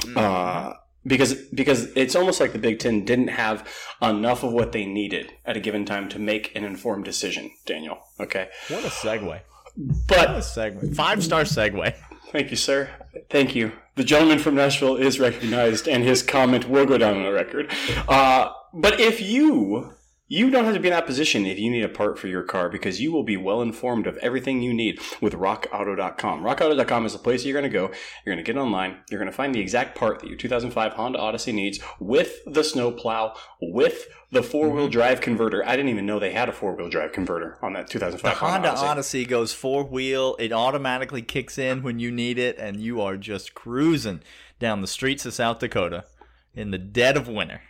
Mm. 0.01 0.17
Uh, 0.17 0.75
because 1.07 1.35
because 1.55 1.85
it's 1.97 2.15
almost 2.17 2.41
like 2.41 2.53
the 2.53 2.59
Big 2.59 2.79
Ten 2.81 3.05
didn't 3.05 3.29
have 3.29 3.67
enough 4.03 4.43
of 4.43 4.53
what 4.53 4.73
they 4.73 4.85
needed 4.85 5.33
at 5.45 5.57
a 5.57 5.61
given 5.61 5.85
time 5.85 6.09
to 6.11 6.19
make 6.19 6.55
an 6.57 6.65
informed 6.65 7.05
decision. 7.05 7.51
Daniel, 7.65 7.99
okay, 8.21 8.49
what 8.69 8.85
a 8.85 8.89
segue. 8.89 9.25
What 9.25 9.41
a 9.81 9.95
but 10.09 10.29
segue. 10.41 10.95
Five 10.97 11.23
star 11.25 11.43
segue. 11.43 11.95
thank 12.33 12.51
you, 12.51 12.57
sir. 12.57 12.91
Thank 13.31 13.55
you. 13.55 13.73
The 13.95 14.05
gentleman 14.05 14.39
from 14.39 14.57
Nashville 14.57 14.97
is 14.97 15.19
recognized, 15.21 15.89
and 15.89 16.03
his 16.05 16.23
comment 16.23 16.69
will 16.69 16.85
go 16.87 16.99
down 16.99 17.17
on 17.17 17.23
the 17.23 17.33
record. 17.33 17.73
Uh, 18.09 18.51
but 18.75 19.01
if 19.01 19.23
you 19.23 19.93
you 20.28 20.50
don't 20.50 20.64
have 20.64 20.75
to 20.75 20.80
be 20.80 20.88
in 20.88 20.95
that 20.95 21.06
position 21.06 21.47
if 21.47 21.59
you 21.59 21.71
need 21.71 21.85
a 21.85 21.88
part 21.88 22.18
for 22.18 22.26
your 22.26 22.42
car 22.42 22.68
because 22.68 23.00
you 23.00 23.12
will 23.12 23.23
be 23.23 23.37
well 23.37 23.62
informed 23.62 24.09
of 24.09 24.16
everything 24.16 24.61
you 24.61 24.75
need 24.75 24.99
with 25.21 25.35
rockauto.com. 25.35 26.42
Rockauto.com 26.42 27.06
is 27.06 27.12
the 27.12 27.18
place 27.18 27.45
you're 27.45 27.59
going 27.59 27.71
to 27.71 27.78
go. 27.78 27.92
You're 28.25 28.35
going 28.35 28.45
to 28.45 28.52
get 28.52 28.59
online. 28.59 28.99
You're 29.09 29.21
going 29.21 29.30
to 29.30 29.37
find 29.37 29.54
the 29.54 29.61
exact 29.61 29.97
part 29.97 30.18
that 30.21 30.28
your 30.28 30.37
2005 30.37 30.95
Honda 30.95 31.18
Odyssey 31.18 31.52
needs 31.52 31.78
with 32.00 32.40
the 32.45 32.64
snowplow, 32.64 33.35
with 33.62 34.09
the 34.33 34.42
four 34.42 34.68
wheel 34.68 34.85
mm-hmm. 34.85 34.92
drive 34.92 35.21
converter. 35.21 35.64
I 35.64 35.76
didn't 35.76 35.90
even 35.90 36.06
know 36.06 36.18
they 36.18 36.33
had 36.33 36.49
a 36.49 36.52
four 36.52 36.75
wheel 36.75 36.88
drive 36.88 37.12
converter 37.12 37.59
on 37.62 37.75
that 37.75 37.88
2005 37.88 38.23
The 38.23 38.38
Honda 38.38 38.71
Odyssey. 38.71 38.87
Odyssey 38.87 39.25
goes 39.26 39.52
four 39.52 39.85
wheel. 39.85 40.35
It 40.40 40.52
automatically 40.52 41.23
kicks 41.23 41.56
in 41.56 41.85
when 41.85 42.00
you 42.00 42.11
need 42.11 42.38
it, 42.38 42.59
and 42.59 42.80
you 42.80 43.00
are 43.00 43.16
just 43.16 43.54
cruising 43.54 44.23
down 44.59 44.80
the 44.80 44.88
streets 44.88 45.25
of 45.25 45.35
South 45.35 45.61
Dakota 45.61 46.04
in 46.52 46.73
the 46.73 46.78
dead 46.78 47.16
of 47.16 47.28
winter. 47.28 47.62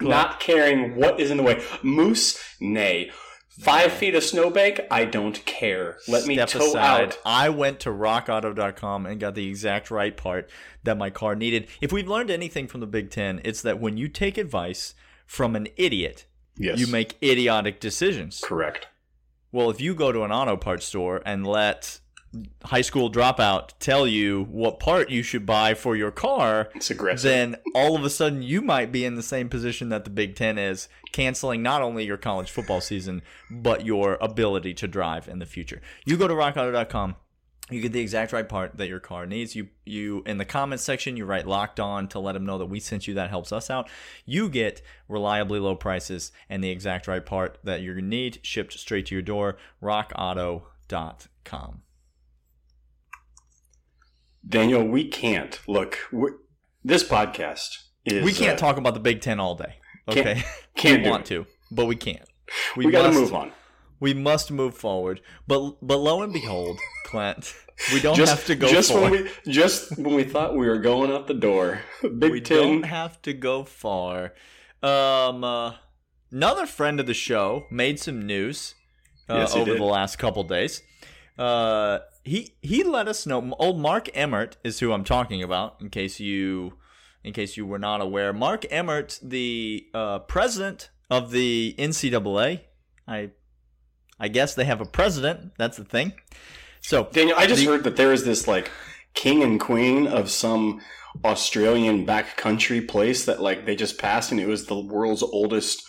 Not 0.00 0.40
caring 0.40 0.96
what 0.96 1.20
is 1.20 1.30
in 1.30 1.36
the 1.36 1.42
way. 1.42 1.62
Moose, 1.82 2.38
nay. 2.60 3.10
Five 3.48 3.92
feet 3.92 4.14
of 4.14 4.22
snowbank, 4.24 4.80
I 4.90 5.04
don't 5.04 5.44
care. 5.44 5.98
Let 6.08 6.26
me 6.26 6.34
Step 6.34 6.48
tow 6.48 6.68
aside. 6.70 7.08
out. 7.08 7.18
I 7.26 7.50
went 7.50 7.80
to 7.80 7.90
rockauto.com 7.90 9.04
and 9.04 9.20
got 9.20 9.34
the 9.34 9.46
exact 9.48 9.90
right 9.90 10.16
part 10.16 10.48
that 10.84 10.96
my 10.96 11.10
car 11.10 11.34
needed. 11.34 11.68
If 11.82 11.92
we've 11.92 12.08
learned 12.08 12.30
anything 12.30 12.68
from 12.68 12.80
the 12.80 12.86
Big 12.86 13.10
Ten, 13.10 13.40
it's 13.44 13.60
that 13.62 13.78
when 13.78 13.98
you 13.98 14.08
take 14.08 14.38
advice 14.38 14.94
from 15.26 15.54
an 15.56 15.68
idiot, 15.76 16.24
Yes. 16.56 16.78
you 16.78 16.86
make 16.86 17.16
idiotic 17.22 17.80
decisions. 17.80 18.40
correct. 18.42 18.88
Well, 19.52 19.68
if 19.68 19.80
you 19.80 19.94
go 19.94 20.10
to 20.12 20.22
an 20.22 20.30
auto 20.32 20.56
parts 20.56 20.86
store 20.86 21.20
and 21.26 21.46
let 21.46 21.99
high 22.64 22.80
school 22.80 23.10
dropout 23.10 23.70
tell 23.80 24.06
you 24.06 24.44
what 24.50 24.78
part 24.78 25.10
you 25.10 25.22
should 25.22 25.44
buy 25.44 25.74
for 25.74 25.96
your 25.96 26.12
car, 26.12 26.70
It's 26.74 26.90
aggressive. 26.90 27.28
then 27.28 27.56
all 27.74 27.96
of 27.96 28.04
a 28.04 28.10
sudden 28.10 28.42
you 28.42 28.62
might 28.62 28.92
be 28.92 29.04
in 29.04 29.16
the 29.16 29.22
same 29.22 29.48
position 29.48 29.88
that 29.88 30.04
the 30.04 30.10
Big 30.10 30.36
Ten 30.36 30.56
is, 30.58 30.88
canceling 31.12 31.62
not 31.62 31.82
only 31.82 32.04
your 32.04 32.16
college 32.16 32.50
football 32.50 32.80
season, 32.80 33.22
but 33.50 33.84
your 33.84 34.16
ability 34.20 34.74
to 34.74 34.86
drive 34.86 35.28
in 35.28 35.40
the 35.40 35.46
future. 35.46 35.82
You 36.04 36.16
go 36.16 36.28
to 36.28 36.34
rockauto.com. 36.34 37.16
You 37.68 37.80
get 37.80 37.92
the 37.92 38.00
exact 38.00 38.32
right 38.32 38.48
part 38.48 38.76
that 38.78 38.88
your 38.88 38.98
car 38.98 39.26
needs. 39.26 39.54
You 39.54 39.68
you 39.84 40.24
in 40.26 40.38
the 40.38 40.44
comments 40.44 40.82
section 40.82 41.16
you 41.16 41.24
write 41.24 41.46
locked 41.46 41.78
on 41.78 42.08
to 42.08 42.18
let 42.18 42.32
them 42.32 42.44
know 42.44 42.58
that 42.58 42.66
we 42.66 42.80
sent 42.80 43.06
you. 43.06 43.14
That 43.14 43.30
helps 43.30 43.52
us 43.52 43.70
out. 43.70 43.88
You 44.26 44.48
get 44.48 44.82
reliably 45.08 45.60
low 45.60 45.76
prices 45.76 46.32
and 46.48 46.64
the 46.64 46.70
exact 46.70 47.06
right 47.06 47.24
part 47.24 47.58
that 47.62 47.80
you 47.80 47.94
need 48.02 48.40
shipped 48.42 48.72
straight 48.72 49.06
to 49.06 49.14
your 49.14 49.22
door. 49.22 49.56
RockAuto.com. 49.80 51.82
Daniel, 54.48 54.84
we 54.84 55.08
can't. 55.08 55.58
Look, 55.68 55.98
this 56.84 57.04
podcast 57.04 57.68
is. 58.04 58.24
We 58.24 58.32
can't 58.32 58.54
uh, 58.56 58.60
talk 58.60 58.76
about 58.76 58.94
the 58.94 59.00
Big 59.00 59.20
Ten 59.20 59.38
all 59.40 59.54
day. 59.54 59.74
Can't- 60.08 60.26
Okay, 60.26 60.42
can't 60.76 60.98
we 60.98 61.04
do 61.04 61.10
want 61.10 61.22
it. 61.30 61.34
to, 61.34 61.46
but 61.70 61.86
we 61.86 61.94
can't. 61.96 62.26
We, 62.76 62.90
got 62.90 63.02
to 63.02 63.08
must- 63.08 63.20
move 63.20 63.34
on. 63.34 63.52
We 64.00 64.14
must 64.14 64.50
move 64.50 64.74
forward. 64.74 65.20
But 65.46 65.76
but 65.82 65.98
lo 65.98 66.22
and 66.22 66.32
behold, 66.32 66.78
Clint, 67.04 67.54
we 67.92 68.00
don't 68.00 68.16
Just 68.16 68.32
have 68.34 68.46
to 68.46 68.54
go 68.54 68.66
just 68.68 68.90
far. 68.92 69.02
when 69.02 69.12
we 69.12 69.30
just 69.52 69.96
when 69.98 70.14
we 70.14 70.24
thought 70.24 70.56
we 70.56 70.66
were 70.66 70.78
going 70.78 71.12
out 71.12 71.26
the 71.26 71.34
door, 71.34 71.80
Big 72.18 72.32
we 72.32 72.40
10 72.40 72.56
don't 72.56 72.82
have 72.84 73.20
to 73.22 73.34
go 73.34 73.62
far. 73.62 74.32
Um, 74.82 75.44
uh, 75.44 75.74
another 76.32 76.64
friend 76.64 76.98
of 76.98 77.06
the 77.06 77.12
show 77.14 77.66
made 77.70 78.00
some 78.00 78.22
news 78.26 78.74
uh, 79.28 79.34
Yes, 79.36 79.54
over 79.54 79.72
did. 79.72 79.78
the 79.80 79.84
last 79.84 80.16
couple 80.18 80.42
days. 80.44 80.82
Uh, 81.38 81.98
he 82.24 82.54
he 82.62 82.82
let 82.84 83.08
us 83.08 83.26
know. 83.26 83.54
Old 83.58 83.78
Mark 83.78 84.08
Emmert 84.14 84.56
is 84.64 84.80
who 84.80 84.92
I'm 84.92 85.04
talking 85.04 85.42
about. 85.42 85.76
In 85.80 85.90
case 85.90 86.20
you 86.20 86.74
in 87.24 87.32
case 87.32 87.56
you 87.56 87.66
were 87.66 87.78
not 87.78 88.00
aware, 88.00 88.32
Mark 88.32 88.64
Emmert, 88.70 89.18
the 89.22 89.86
uh, 89.94 90.20
president 90.20 90.90
of 91.10 91.30
the 91.32 91.74
NCAA. 91.78 92.60
I 93.06 93.30
I 94.18 94.28
guess 94.28 94.54
they 94.54 94.64
have 94.64 94.80
a 94.80 94.84
president. 94.86 95.52
That's 95.58 95.76
the 95.76 95.84
thing. 95.84 96.12
So 96.80 97.08
Daniel, 97.12 97.36
I 97.38 97.46
just 97.46 97.60
The- 97.60 97.66
heard 97.70 97.84
that 97.84 97.96
there 97.96 98.12
is 98.12 98.24
this 98.24 98.46
like 98.48 98.70
king 99.14 99.42
and 99.42 99.58
queen 99.60 100.06
of 100.06 100.30
some 100.30 100.80
Australian 101.24 102.06
backcountry 102.06 102.86
place 102.86 103.24
that 103.24 103.42
like 103.42 103.66
they 103.66 103.74
just 103.76 103.98
passed, 103.98 104.30
and 104.30 104.40
it 104.40 104.46
was 104.46 104.66
the 104.66 104.78
world's 104.78 105.22
oldest 105.22 105.82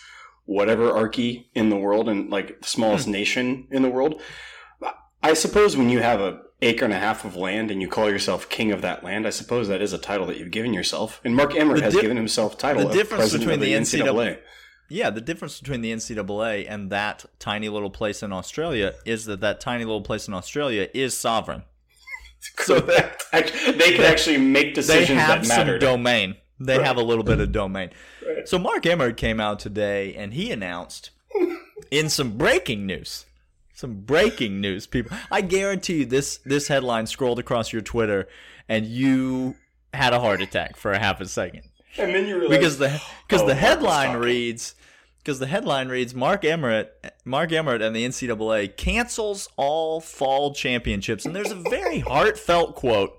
whatever 0.45 0.91
archy 0.91 1.50
in 1.53 1.69
the 1.69 1.75
world 1.77 2.09
and 2.09 2.29
like 2.29 2.61
the 2.61 2.67
smallest 2.67 3.05
Hmm. 3.05 3.11
nation 3.11 3.67
in 3.71 3.83
the 3.83 3.89
world. 3.89 4.21
I 5.23 5.33
suppose 5.33 5.77
when 5.77 5.89
you 5.89 5.99
have 6.01 6.19
a 6.19 6.41
acre 6.61 6.85
and 6.85 6.93
a 6.93 6.99
half 6.99 7.25
of 7.25 7.35
land 7.35 7.71
and 7.71 7.81
you 7.81 7.87
call 7.87 8.09
yourself 8.09 8.47
king 8.49 8.71
of 8.71 8.81
that 8.81 9.03
land, 9.03 9.25
I 9.25 9.31
suppose 9.31 9.67
that 9.67 9.81
is 9.81 9.93
a 9.93 9.97
title 9.97 10.27
that 10.27 10.37
you've 10.37 10.51
given 10.51 10.73
yourself. 10.73 11.19
And 11.23 11.35
Mark 11.35 11.55
Emmert 11.55 11.77
The 11.77 11.83
has 11.85 11.93
di- 11.95 12.01
given 12.01 12.17
himself 12.17 12.57
title 12.57 12.83
the 12.83 12.87
of 12.89 12.93
difference 12.93 13.21
president 13.31 13.49
between 13.49 13.75
of 13.75 13.85
the, 13.89 13.97
the 13.99 14.03
NCAA. 14.03 14.37
Yeah, 14.89 15.09
the 15.09 15.21
difference 15.21 15.59
between 15.59 15.81
the 15.81 15.91
NCAA 15.93 16.65
and 16.69 16.89
that 16.91 17.25
tiny 17.39 17.69
little 17.69 17.89
place 17.89 18.21
in 18.21 18.31
Australia 18.33 18.93
is 19.05 19.25
that 19.25 19.39
that 19.39 19.59
tiny 19.61 19.85
little 19.85 20.01
place 20.01 20.27
in 20.27 20.33
Australia 20.33 20.87
is 20.93 21.15
sovereign. 21.17 21.63
So 22.57 22.79
that 22.79 23.21
they 23.31 23.91
can 23.95 24.01
actually 24.01 24.37
make 24.39 24.73
decisions 24.73 25.09
They 25.09 25.15
have 25.15 25.41
that 25.43 25.45
some 25.45 25.57
matter. 25.59 25.77
domain. 25.77 26.37
They 26.59 26.77
Right. 26.79 26.85
have 26.87 26.97
a 26.97 27.03
little 27.03 27.23
bit 27.23 27.39
of 27.39 27.51
domain. 27.51 27.91
Right. 28.27 28.47
So 28.49 28.57
Mark 28.57 28.83
Emmert 28.87 29.15
came 29.15 29.39
out 29.39 29.59
today 29.59 30.15
and 30.15 30.33
he 30.33 30.51
announced 30.51 31.11
in 31.91 32.09
some 32.09 32.37
breaking 32.39 32.87
news. 32.87 33.25
Some 33.81 33.95
breaking 34.01 34.61
news, 34.61 34.85
people. 34.85 35.17
I 35.31 35.41
guarantee 35.41 36.01
you 36.01 36.05
this 36.05 36.38
this 36.45 36.67
headline 36.67 37.07
scrolled 37.07 37.39
across 37.39 37.73
your 37.73 37.81
Twitter 37.81 38.27
and 38.69 38.85
you 38.85 39.55
had 39.91 40.13
a 40.13 40.19
heart 40.19 40.39
attack 40.39 40.75
for 40.77 40.91
a 40.91 41.00
half 41.00 41.19
a 41.19 41.25
second. 41.27 41.63
and 41.97 42.13
then 42.13 42.27
you 42.27 42.39
realize 42.39 42.57
because 42.59 42.77
the 42.77 43.01
because 43.27 43.41
Oh, 43.41 43.47
the 43.47 43.55
headline 43.55 44.17
reads 44.17 44.75
because 45.17 45.39
the 45.39 45.47
headline 45.47 45.89
reads 45.89 46.13
Mark 46.13 46.45
Emmert 46.45 46.93
Mark 47.25 47.51
Emmert 47.51 47.81
and 47.81 47.95
the 47.95 48.05
NCAA 48.05 48.77
cancels 48.77 49.50
all 49.57 50.00
fall 50.00 50.53
championships 50.53 51.25
and 51.25 51.35
there's 51.35 51.50
a 51.51 51.55
very 51.55 52.01
heartfelt 52.01 52.75
quote 52.75 53.17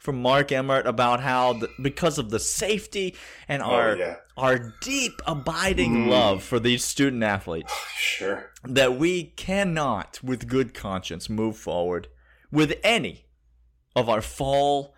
from 0.00 0.20
Mark 0.20 0.50
Emmert 0.50 0.86
about 0.86 1.20
how 1.20 1.52
the, 1.52 1.68
because 1.80 2.18
of 2.18 2.30
the 2.30 2.40
safety 2.40 3.14
and 3.46 3.62
our 3.62 3.90
Oh, 3.90 3.94
yeah. 3.94 4.16
our 4.36 4.72
deep 4.80 5.20
abiding 5.26 6.06
Mm. 6.06 6.08
love 6.08 6.42
for 6.42 6.58
these 6.58 6.84
student 6.84 7.22
athletes 7.22 7.72
sure. 7.96 8.50
that 8.64 8.96
we 8.98 9.24
cannot 9.24 10.18
with 10.24 10.48
good 10.48 10.74
conscience 10.74 11.28
move 11.30 11.56
forward 11.56 12.08
with 12.50 12.74
any 12.82 13.26
of 13.94 14.08
our 14.08 14.22
fall 14.22 14.94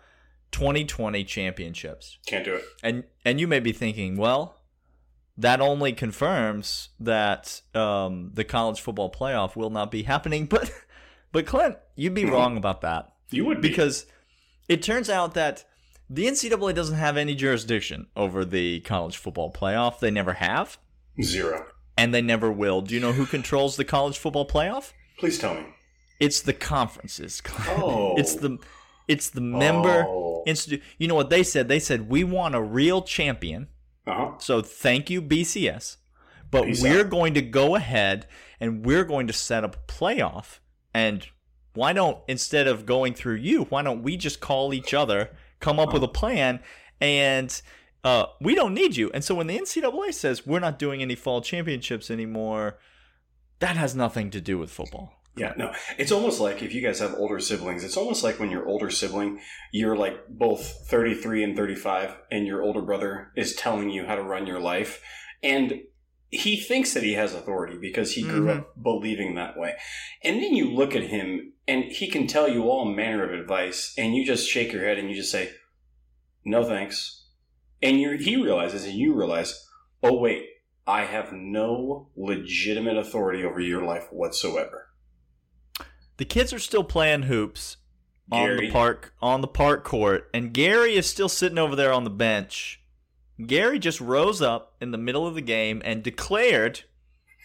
2020 0.51 1.23
championships. 1.25 2.17
Can't 2.25 2.45
do 2.45 2.55
it. 2.55 2.63
And 2.81 3.03
and 3.25 3.39
you 3.39 3.47
may 3.47 3.59
be 3.59 3.71
thinking, 3.73 4.15
well, 4.17 4.61
that 5.35 5.59
only 5.59 5.93
confirms 5.93 6.89
that 6.99 7.61
um, 7.73 8.31
the 8.33 8.43
college 8.43 8.79
football 8.79 9.11
playoff 9.11 9.55
will 9.55 9.69
not 9.71 9.91
be 9.91 10.03
happening. 10.03 10.45
But 10.49 10.71
but 11.31 11.45
Clint, 11.47 11.77
you'd 11.95 12.13
be 12.13 12.25
wrong 12.25 12.55
about 12.57 12.81
that 12.81 13.11
You 13.31 13.43
would 13.45 13.59
be. 13.59 13.69
because 13.69 14.05
it 14.69 14.81
turns 14.81 15.09
out 15.09 15.33
that 15.33 15.65
the 16.09 16.25
NCAA 16.25 16.73
doesn't 16.75 16.97
have 16.97 17.17
any 17.17 17.35
jurisdiction 17.35 18.07
over 18.15 18.43
the 18.45 18.79
college 18.81 19.17
football 19.17 19.51
playoff. 19.51 19.99
They 19.99 20.11
never 20.11 20.33
have. 20.33 20.77
Zero. 21.21 21.65
and 21.97 22.13
they 22.13 22.21
never 22.21 22.51
will. 22.51 22.81
Do 22.81 22.95
you 22.95 22.99
know 22.99 23.11
who 23.13 23.25
controls 23.25 23.75
the 23.77 23.85
college 23.85 24.17
football 24.17 24.47
playoff? 24.47 24.93
Please 25.19 25.37
tell 25.37 25.53
me. 25.53 25.65
It's 26.19 26.41
the 26.41 26.53
conferences. 26.53 27.41
Oh. 27.69 28.15
it's 28.17 28.35
the 28.35 28.57
it's 29.07 29.29
the 29.29 29.41
member 29.41 30.05
Oh. 30.07 30.43
institute. 30.45 30.81
You 30.97 31.07
know 31.07 31.15
what 31.15 31.29
they 31.29 31.43
said? 31.43 31.67
They 31.67 31.79
said 31.79 32.09
we 32.09 32.23
want 32.23 32.55
a 32.55 32.61
real 32.61 33.01
champion. 33.03 33.67
Uh-huh. 34.07 34.31
So 34.39 34.61
thank 34.61 35.09
you 35.09 35.21
BCS. 35.21 35.97
But 36.49 36.65
Peace 36.65 36.81
we're 36.81 37.01
out. 37.01 37.09
going 37.09 37.33
to 37.35 37.41
go 37.41 37.75
ahead 37.75 38.27
and 38.59 38.85
we're 38.85 39.03
going 39.05 39.27
to 39.27 39.33
set 39.33 39.63
up 39.63 39.75
a 39.75 39.91
playoff. 39.91 40.59
And 40.93 41.27
why 41.73 41.93
don't 41.93 42.19
instead 42.27 42.67
of 42.67 42.85
going 42.85 43.13
through 43.13 43.35
you, 43.35 43.63
why 43.65 43.81
don't 43.81 44.03
we 44.03 44.17
just 44.17 44.39
call 44.39 44.73
each 44.73 44.93
other, 44.93 45.31
come 45.59 45.79
up 45.79 45.93
with 45.93 46.03
a 46.03 46.07
plan, 46.07 46.59
and 47.01 47.61
uh, 48.03 48.25
we 48.41 48.55
don't 48.55 48.73
need 48.73 48.95
you. 48.95 49.09
And 49.13 49.23
so 49.23 49.35
when 49.35 49.47
the 49.47 49.57
NCAA 49.57 50.13
says 50.13 50.45
we're 50.45 50.59
not 50.59 50.77
doing 50.77 51.01
any 51.01 51.15
fall 51.15 51.41
championships 51.41 52.11
anymore, 52.11 52.77
that 53.59 53.77
has 53.77 53.95
nothing 53.95 54.29
to 54.31 54.41
do 54.41 54.57
with 54.57 54.71
football. 54.71 55.13
Yeah, 55.35 55.53
no. 55.57 55.73
It's 55.97 56.11
almost 56.11 56.39
like 56.39 56.61
if 56.61 56.75
you 56.75 56.81
guys 56.81 56.99
have 56.99 57.15
older 57.15 57.39
siblings, 57.39 57.83
it's 57.83 57.97
almost 57.97 58.23
like 58.23 58.39
when 58.39 58.51
your 58.51 58.67
older 58.67 58.91
sibling, 58.91 59.39
you're 59.71 59.95
like 59.95 60.27
both 60.29 60.87
33 60.89 61.43
and 61.43 61.57
35, 61.57 62.15
and 62.29 62.45
your 62.45 62.61
older 62.61 62.83
brother 62.83 63.31
is 63.35 63.55
telling 63.55 63.89
you 63.89 64.05
how 64.05 64.15
to 64.15 64.21
run 64.21 64.45
your 64.45 64.59
life. 64.59 65.01
And 65.41 65.81
he 66.35 66.57
thinks 66.57 66.93
that 66.93 67.03
he 67.03 67.13
has 67.13 67.33
authority 67.33 67.77
because 67.77 68.13
he 68.13 68.23
grew 68.23 68.47
Mhm. 68.47 68.57
up 68.59 68.81
believing 68.81 69.35
that 69.35 69.55
way. 69.55 69.75
And 70.23 70.41
then 70.41 70.55
you 70.55 70.71
look 70.71 70.95
at 70.95 71.03
him 71.03 71.53
and 71.67 71.83
he 71.85 72.07
can 72.07 72.25
tell 72.27 72.49
you 72.49 72.63
all 72.69 72.85
manner 72.85 73.23
of 73.23 73.39
advice, 73.39 73.93
and 73.97 74.15
you 74.15 74.25
just 74.25 74.49
shake 74.49 74.73
your 74.73 74.83
head 74.83 74.97
and 74.97 75.09
you 75.09 75.15
just 75.15 75.31
say, 75.31 75.51
no 76.43 76.63
thanks. 76.63 77.27
And 77.81 78.01
you 78.01 78.17
he 78.17 78.35
realizes 78.35 78.85
and 78.85 78.95
you 78.95 79.13
realize, 79.13 79.65
oh, 80.01 80.17
wait, 80.17 80.45
I 80.85 81.05
have 81.05 81.31
no 81.31 82.09
legitimate 82.17 82.97
authority 82.97 83.43
over 83.45 83.59
your 83.59 83.83
life 83.83 84.07
whatsoever. 84.11 84.89
The 86.17 86.25
kids 86.25 86.51
are 86.51 86.59
still 86.59 86.83
playing 86.83 87.23
hoops 87.23 87.77
on 88.31 88.47
Gary. 88.47 88.67
the 88.67 88.71
park 88.71 89.13
on 89.21 89.41
the 89.41 89.47
park 89.47 89.83
court, 89.83 90.29
and 90.33 90.53
Gary 90.53 90.95
is 90.95 91.05
still 91.09 91.29
sitting 91.29 91.57
over 91.57 91.75
there 91.75 91.93
on 91.93 92.03
the 92.03 92.09
bench. 92.09 92.81
Gary 93.47 93.79
just 93.79 93.99
rose 94.01 94.41
up 94.41 94.75
in 94.81 94.91
the 94.91 94.97
middle 94.97 95.25
of 95.27 95.35
the 95.35 95.41
game 95.41 95.81
and 95.85 96.03
declared 96.03 96.81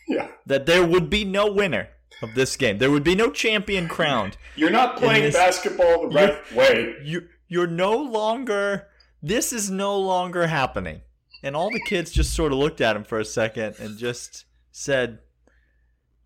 Yeah. 0.09 0.29
that 0.47 0.67
there 0.67 0.85
would 0.85 1.09
be 1.11 1.25
no 1.25 1.51
winner 1.51 1.89
of 2.23 2.35
this 2.35 2.57
game. 2.57 2.79
There 2.79 2.91
would 2.91 3.05
be 3.05 3.15
no 3.15 3.31
champion 3.31 3.89
crowned. 3.89 4.37
You're 4.57 4.71
not 4.71 4.97
playing 4.97 5.23
this- 5.25 5.35
basketball 5.37 6.09
the 6.09 6.15
right 6.15 6.53
way. 6.55 6.95
You 7.05 7.29
you're 7.49 7.67
no 7.67 7.97
longer 7.97 8.89
this 9.23 9.53
is 9.53 9.71
no 9.71 9.99
longer 9.99 10.47
happening. 10.47 11.01
And 11.43 11.55
all 11.57 11.71
the 11.71 11.81
kids 11.87 12.11
just 12.11 12.35
sort 12.35 12.53
of 12.53 12.59
looked 12.59 12.81
at 12.81 12.95
him 12.97 13.05
for 13.05 13.19
a 13.21 13.25
second 13.25 13.77
and 13.79 13.97
just 13.99 14.45
said, 14.73 15.21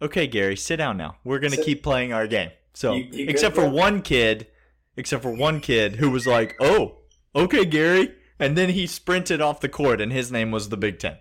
"Okay, 0.01 0.27
Gary, 0.27 0.57
sit 0.57 0.77
down 0.77 0.97
now. 0.97 1.17
We're 1.25 1.39
going 1.39 1.53
to 1.53 1.63
keep 1.63 1.83
playing 1.83 2.13
our 2.13 2.27
game." 2.27 2.51
So, 2.75 2.95
You- 2.95 3.09
you 3.13 3.27
except 3.29 3.55
for 3.55 3.69
one 3.69 4.01
kid, 4.03 4.47
except 4.97 5.23
for 5.23 5.31
one 5.35 5.61
kid 5.61 5.97
who 5.97 6.11
was 6.11 6.27
like, 6.27 6.55
"Oh, 6.61 6.99
okay, 7.37 7.65
Gary," 7.67 8.11
and 8.43 8.59
then 8.59 8.71
he 8.71 8.87
sprinted 8.87 9.41
off 9.41 9.61
the 9.61 9.69
court, 9.69 10.01
and 10.01 10.13
his 10.13 10.31
name 10.33 10.51
was 10.51 10.69
the 10.69 10.77
Big 10.77 10.99
Ten. 10.99 11.17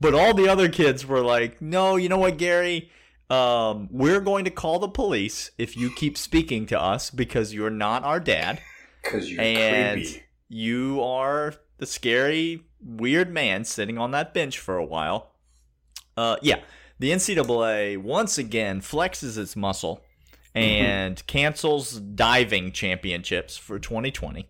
But 0.00 0.14
all 0.14 0.34
the 0.34 0.48
other 0.48 0.68
kids 0.68 1.06
were 1.06 1.20
like, 1.22 1.60
"No, 1.62 1.96
you 1.96 2.08
know 2.08 2.18
what, 2.18 2.36
Gary? 2.36 2.90
Um, 3.30 3.88
we're 3.90 4.20
going 4.20 4.44
to 4.44 4.50
call 4.50 4.78
the 4.78 4.88
police 4.88 5.50
if 5.56 5.76
you 5.76 5.90
keep 5.90 6.18
speaking 6.18 6.66
to 6.66 6.80
us 6.80 7.10
because 7.10 7.54
you're 7.54 7.70
not 7.70 8.04
our 8.04 8.20
dad, 8.20 8.60
Because 9.02 9.30
you're 9.30 9.40
and 9.40 10.02
creepy. 10.02 10.22
you 10.48 11.02
are 11.02 11.54
the 11.78 11.86
scary, 11.86 12.60
weird 12.80 13.30
man 13.32 13.64
sitting 13.64 13.96
on 13.96 14.10
that 14.10 14.34
bench 14.34 14.58
for 14.58 14.76
a 14.76 14.84
while." 14.84 15.32
Uh, 16.16 16.36
yeah, 16.42 16.60
the 16.98 17.10
NCAA 17.10 17.96
once 17.96 18.36
again 18.38 18.80
flexes 18.80 19.36
its 19.38 19.56
muscle 19.56 20.00
and 20.54 21.26
cancels 21.26 21.98
diving 21.98 22.70
championships 22.70 23.56
for 23.56 23.78
2020. 23.80 24.48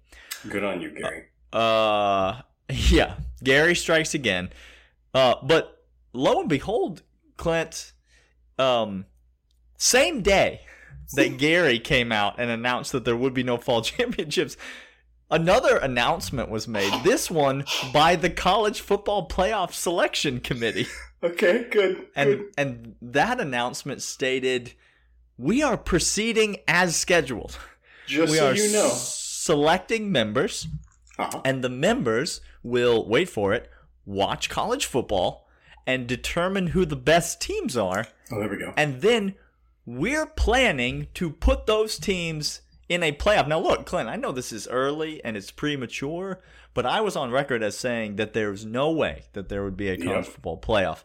Good 0.50 0.62
on 0.62 0.82
you, 0.82 0.90
Gary. 0.90 1.24
Uh, 1.54 2.42
yeah, 2.68 3.14
Gary 3.42 3.74
strikes 3.74 4.14
again. 4.14 4.50
Uh, 5.14 5.36
but 5.42 5.84
lo 6.12 6.40
and 6.40 6.48
behold, 6.48 7.02
Clint, 7.36 7.92
um, 8.58 9.06
same 9.78 10.20
day 10.22 10.62
that 11.14 11.38
Gary 11.38 11.78
came 11.78 12.10
out 12.10 12.34
and 12.38 12.50
announced 12.50 12.92
that 12.92 13.04
there 13.04 13.16
would 13.16 13.34
be 13.34 13.42
no 13.42 13.56
fall 13.56 13.82
championships, 13.82 14.56
another 15.30 15.76
announcement 15.76 16.50
was 16.50 16.66
made. 16.66 16.92
This 17.04 17.30
one 17.30 17.64
by 17.92 18.16
the 18.16 18.30
College 18.30 18.80
Football 18.80 19.28
Playoff 19.28 19.72
Selection 19.72 20.40
Committee. 20.40 20.86
Okay, 21.22 21.66
good. 21.70 22.06
And 22.16 22.28
good. 22.30 22.52
and 22.58 22.94
that 23.00 23.40
announcement 23.40 24.02
stated, 24.02 24.72
"We 25.38 25.62
are 25.62 25.76
proceeding 25.76 26.58
as 26.66 26.96
scheduled. 26.96 27.58
Just 28.06 28.32
we 28.32 28.38
so 28.38 28.50
are 28.50 28.54
you 28.54 28.72
know. 28.72 28.88
selecting 28.88 30.12
members, 30.12 30.66
Uh-huh. 31.18 31.40
and 31.44 31.62
the 31.62 31.68
members 31.68 32.40
will 32.62 33.06
wait 33.08 33.28
for 33.28 33.52
it, 33.52 33.70
watch 34.04 34.48
college 34.48 34.84
football, 34.86 35.48
and 35.86 36.06
determine 36.06 36.68
who 36.68 36.84
the 36.84 36.96
best 36.96 37.40
teams 37.40 37.76
are, 37.76 38.06
Oh, 38.32 38.40
there 38.40 38.48
we 38.48 38.56
go. 38.56 38.72
and 38.76 39.00
then 39.00 39.34
we're 39.86 40.26
planning 40.26 41.08
to 41.14 41.30
put 41.30 41.66
those 41.66 41.98
teams." 41.98 42.60
In 42.86 43.02
a 43.02 43.12
playoff. 43.12 43.48
Now, 43.48 43.60
look, 43.60 43.86
Clint, 43.86 44.10
I 44.10 44.16
know 44.16 44.30
this 44.30 44.52
is 44.52 44.68
early 44.68 45.24
and 45.24 45.38
it's 45.38 45.50
premature, 45.50 46.42
but 46.74 46.84
I 46.84 47.00
was 47.00 47.16
on 47.16 47.30
record 47.30 47.62
as 47.62 47.78
saying 47.78 48.16
that 48.16 48.34
there's 48.34 48.66
no 48.66 48.90
way 48.90 49.22
that 49.32 49.48
there 49.48 49.64
would 49.64 49.76
be 49.76 49.88
a 49.88 49.96
college 49.96 50.26
Yep. 50.26 50.34
football 50.34 50.60
playoff. 50.60 51.02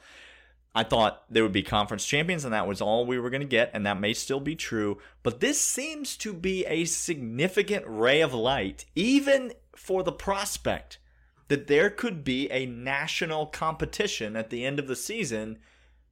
I 0.76 0.84
thought 0.84 1.24
there 1.30 1.42
would 1.42 1.54
be 1.54 1.64
conference 1.64 2.06
champions, 2.06 2.44
and 2.44 2.54
that 2.54 2.68
was 2.68 2.82
all 2.82 3.06
we 3.06 3.18
were 3.18 3.30
going 3.30 3.42
to 3.42 3.48
get, 3.48 3.72
and 3.74 3.86
that 3.86 3.98
may 3.98 4.14
still 4.14 4.42
be 4.42 4.58
true. 4.58 4.98
But 5.24 5.40
this 5.40 5.60
seems 5.62 6.18
to 6.18 6.34
be 6.34 6.66
a 6.66 6.84
significant 6.84 7.86
ray 7.88 8.20
of 8.20 8.34
light, 8.34 8.84
even 8.94 9.54
for 9.80 10.04
the 10.04 10.12
prospect 10.12 11.00
that 11.48 11.68
there 11.68 11.90
could 11.90 12.24
be 12.24 12.52
a 12.52 12.66
national 12.66 13.46
competition 13.48 14.36
at 14.36 14.50
the 14.50 14.66
end 14.66 14.78
of 14.78 14.88
the 14.88 14.96
season 14.96 15.58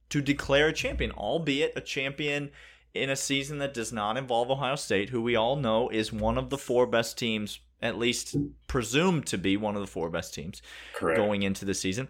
to 0.08 0.22
declare 0.22 0.68
a 0.68 0.72
champion, 0.72 1.12
albeit 1.12 1.74
a 1.76 1.80
champion 1.80 2.50
in 2.94 3.10
a 3.10 3.14
season 3.14 3.58
that 3.58 3.74
does 3.74 3.92
not 3.92 4.16
involve 4.16 4.50
Ohio 4.50 4.74
State, 4.74 5.10
who 5.10 5.20
we 5.20 5.36
all 5.36 5.54
know 5.54 5.90
is 5.90 6.12
one 6.12 6.38
of 6.38 6.48
the 6.48 6.56
four 6.58 6.86
best 6.86 7.18
teams, 7.18 7.60
at 7.82 7.98
least 7.98 8.34
presumed 8.66 9.26
to 9.26 9.36
be 9.38 9.56
one 9.56 9.74
of 9.76 9.82
the 9.82 9.86
four 9.86 10.08
best 10.08 10.32
teams 10.34 10.62
Correct. 10.94 11.18
going 11.18 11.42
into 11.42 11.64
the 11.66 11.74
season. 11.74 12.08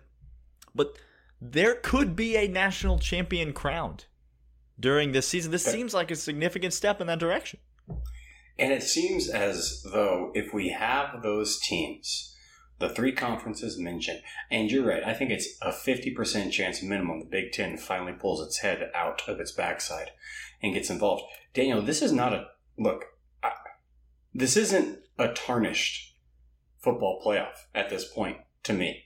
But 0.75 0.97
there 1.41 1.75
could 1.75 2.15
be 2.15 2.37
a 2.37 2.47
national 2.47 3.01
champion 3.01 3.53
crowned 3.53 4.07
during 4.79 5.11
this 5.11 5.27
season. 5.27 5.51
This 5.51 5.67
Okay. 5.67 5.77
seems 5.77 5.93
like 5.93 6.13
a 6.13 6.17
significant 6.17 6.73
step 6.73 7.01
in 7.01 7.09
that 7.09 7.19
direction. 7.19 7.59
And 8.59 8.73
it 8.73 8.83
seems 8.83 9.29
as 9.29 9.83
though 9.93 10.33
if 10.35 10.53
we 10.53 10.71
have 10.71 11.23
those 11.23 11.61
teams, 11.61 12.35
the 12.79 12.89
three 12.89 13.13
conferences 13.13 13.79
mentioned, 13.79 14.21
and 14.51 14.71
you're 14.71 14.87
right, 14.87 15.05
I 15.05 15.15
think 15.15 15.31
it's 15.31 15.57
a 15.63 15.71
50% 15.71 16.51
chance 16.51 16.83
minimum 16.83 17.21
the 17.21 17.27
Big 17.27 17.53
Ten 17.53 17.77
finally 17.77 18.13
pulls 18.13 18.45
its 18.45 18.59
head 18.59 18.91
out 18.95 19.23
of 19.29 19.39
its 19.41 19.53
backside 19.53 20.11
and 20.63 20.75
gets 20.75 20.91
involved. 20.91 21.23
Daniel, 21.55 21.83
this 21.83 22.03
is 22.03 22.13
not 22.13 22.33
a 22.33 22.47
look. 22.77 23.05
I, 23.43 23.53
this 24.35 24.57
isn't 24.57 25.01
a 25.19 25.29
tarnished 25.29 26.17
football 26.79 27.23
playoff 27.25 27.67
at 27.75 27.91
this 27.91 28.05
point 28.05 28.39
to 28.65 28.73
me. 28.73 29.05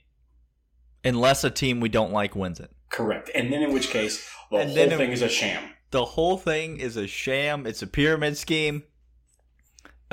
Unless 1.03 1.43
a 1.43 1.49
team 1.49 1.79
we 1.79 1.89
don't 1.89 2.11
like 2.11 2.35
wins 2.35 2.59
it. 2.59 2.71
Correct. 2.89 3.29
And 3.33 3.51
then 3.51 3.63
in 3.63 3.73
which 3.73 3.89
case, 3.89 4.27
the 4.51 4.57
And 4.57 4.71
whole 4.71 4.97
thing 4.97 5.11
is 5.11 5.21
a 5.21 5.29
sham. 5.29 5.69
The 5.91 6.05
whole 6.05 6.37
thing 6.37 6.77
is 6.79 6.95
a 6.95 7.07
sham. 7.07 7.65
It's 7.65 7.81
a 7.81 7.87
pyramid 7.87 8.37
scheme. 8.37 8.83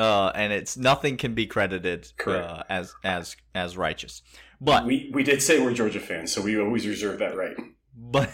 Uh, 0.01 0.33
and 0.35 0.51
it's 0.53 0.79
nothing 0.79 1.19
can 1.19 1.35
be 1.35 1.47
credited 1.47 2.11
uh, 2.27 2.63
as 2.71 2.95
as 3.05 3.37
as 3.55 3.77
righteous. 3.77 4.23
But 4.59 4.87
We 4.87 5.11
we 5.13 5.23
did 5.23 5.43
say 5.43 5.63
we're 5.63 5.75
Georgia 5.75 6.01
fans, 6.01 6.33
so 6.33 6.41
we 6.41 6.59
always 6.59 6.87
reserve 6.87 7.19
that 7.19 7.37
right. 7.37 7.57
but 7.95 8.31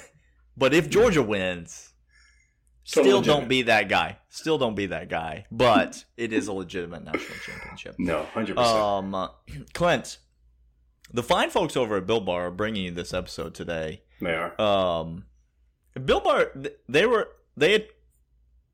but 0.57 0.73
if 0.73 0.89
Georgia 0.89 1.23
wins, 1.23 1.93
still 2.85 3.03
legitimate. 3.03 3.27
don't 3.27 3.49
be 3.49 3.63
that 3.63 3.89
guy. 3.89 4.19
Still 4.29 4.59
don't 4.59 4.77
be 4.77 4.87
that 4.87 5.09
guy. 5.09 5.47
But 5.51 6.05
it 6.17 6.33
is 6.33 6.47
a 6.47 6.53
legitimate 6.53 7.05
national 7.05 7.39
championship. 7.45 7.97
No, 7.99 8.23
hundred 8.25 8.57
percent. 8.57 8.79
Um, 8.79 9.15
uh, 9.15 9.29
Clint, 9.75 10.19
the 11.13 11.23
fine 11.23 11.51
folks 11.51 11.77
over 11.77 11.97
at 11.97 12.07
Built 12.07 12.25
Bar 12.27 12.47
are 12.47 12.51
bringing 12.51 12.85
you 12.85 12.91
this 12.93 13.13
episode 13.13 13.55
today. 13.55 14.03
They 14.21 14.35
are. 14.35 14.61
Um, 14.61 15.25
Built 16.05 16.23
Bar, 16.25 16.53
they 16.89 17.07
were 17.07 17.29
they 17.57 17.73
had, 17.73 17.87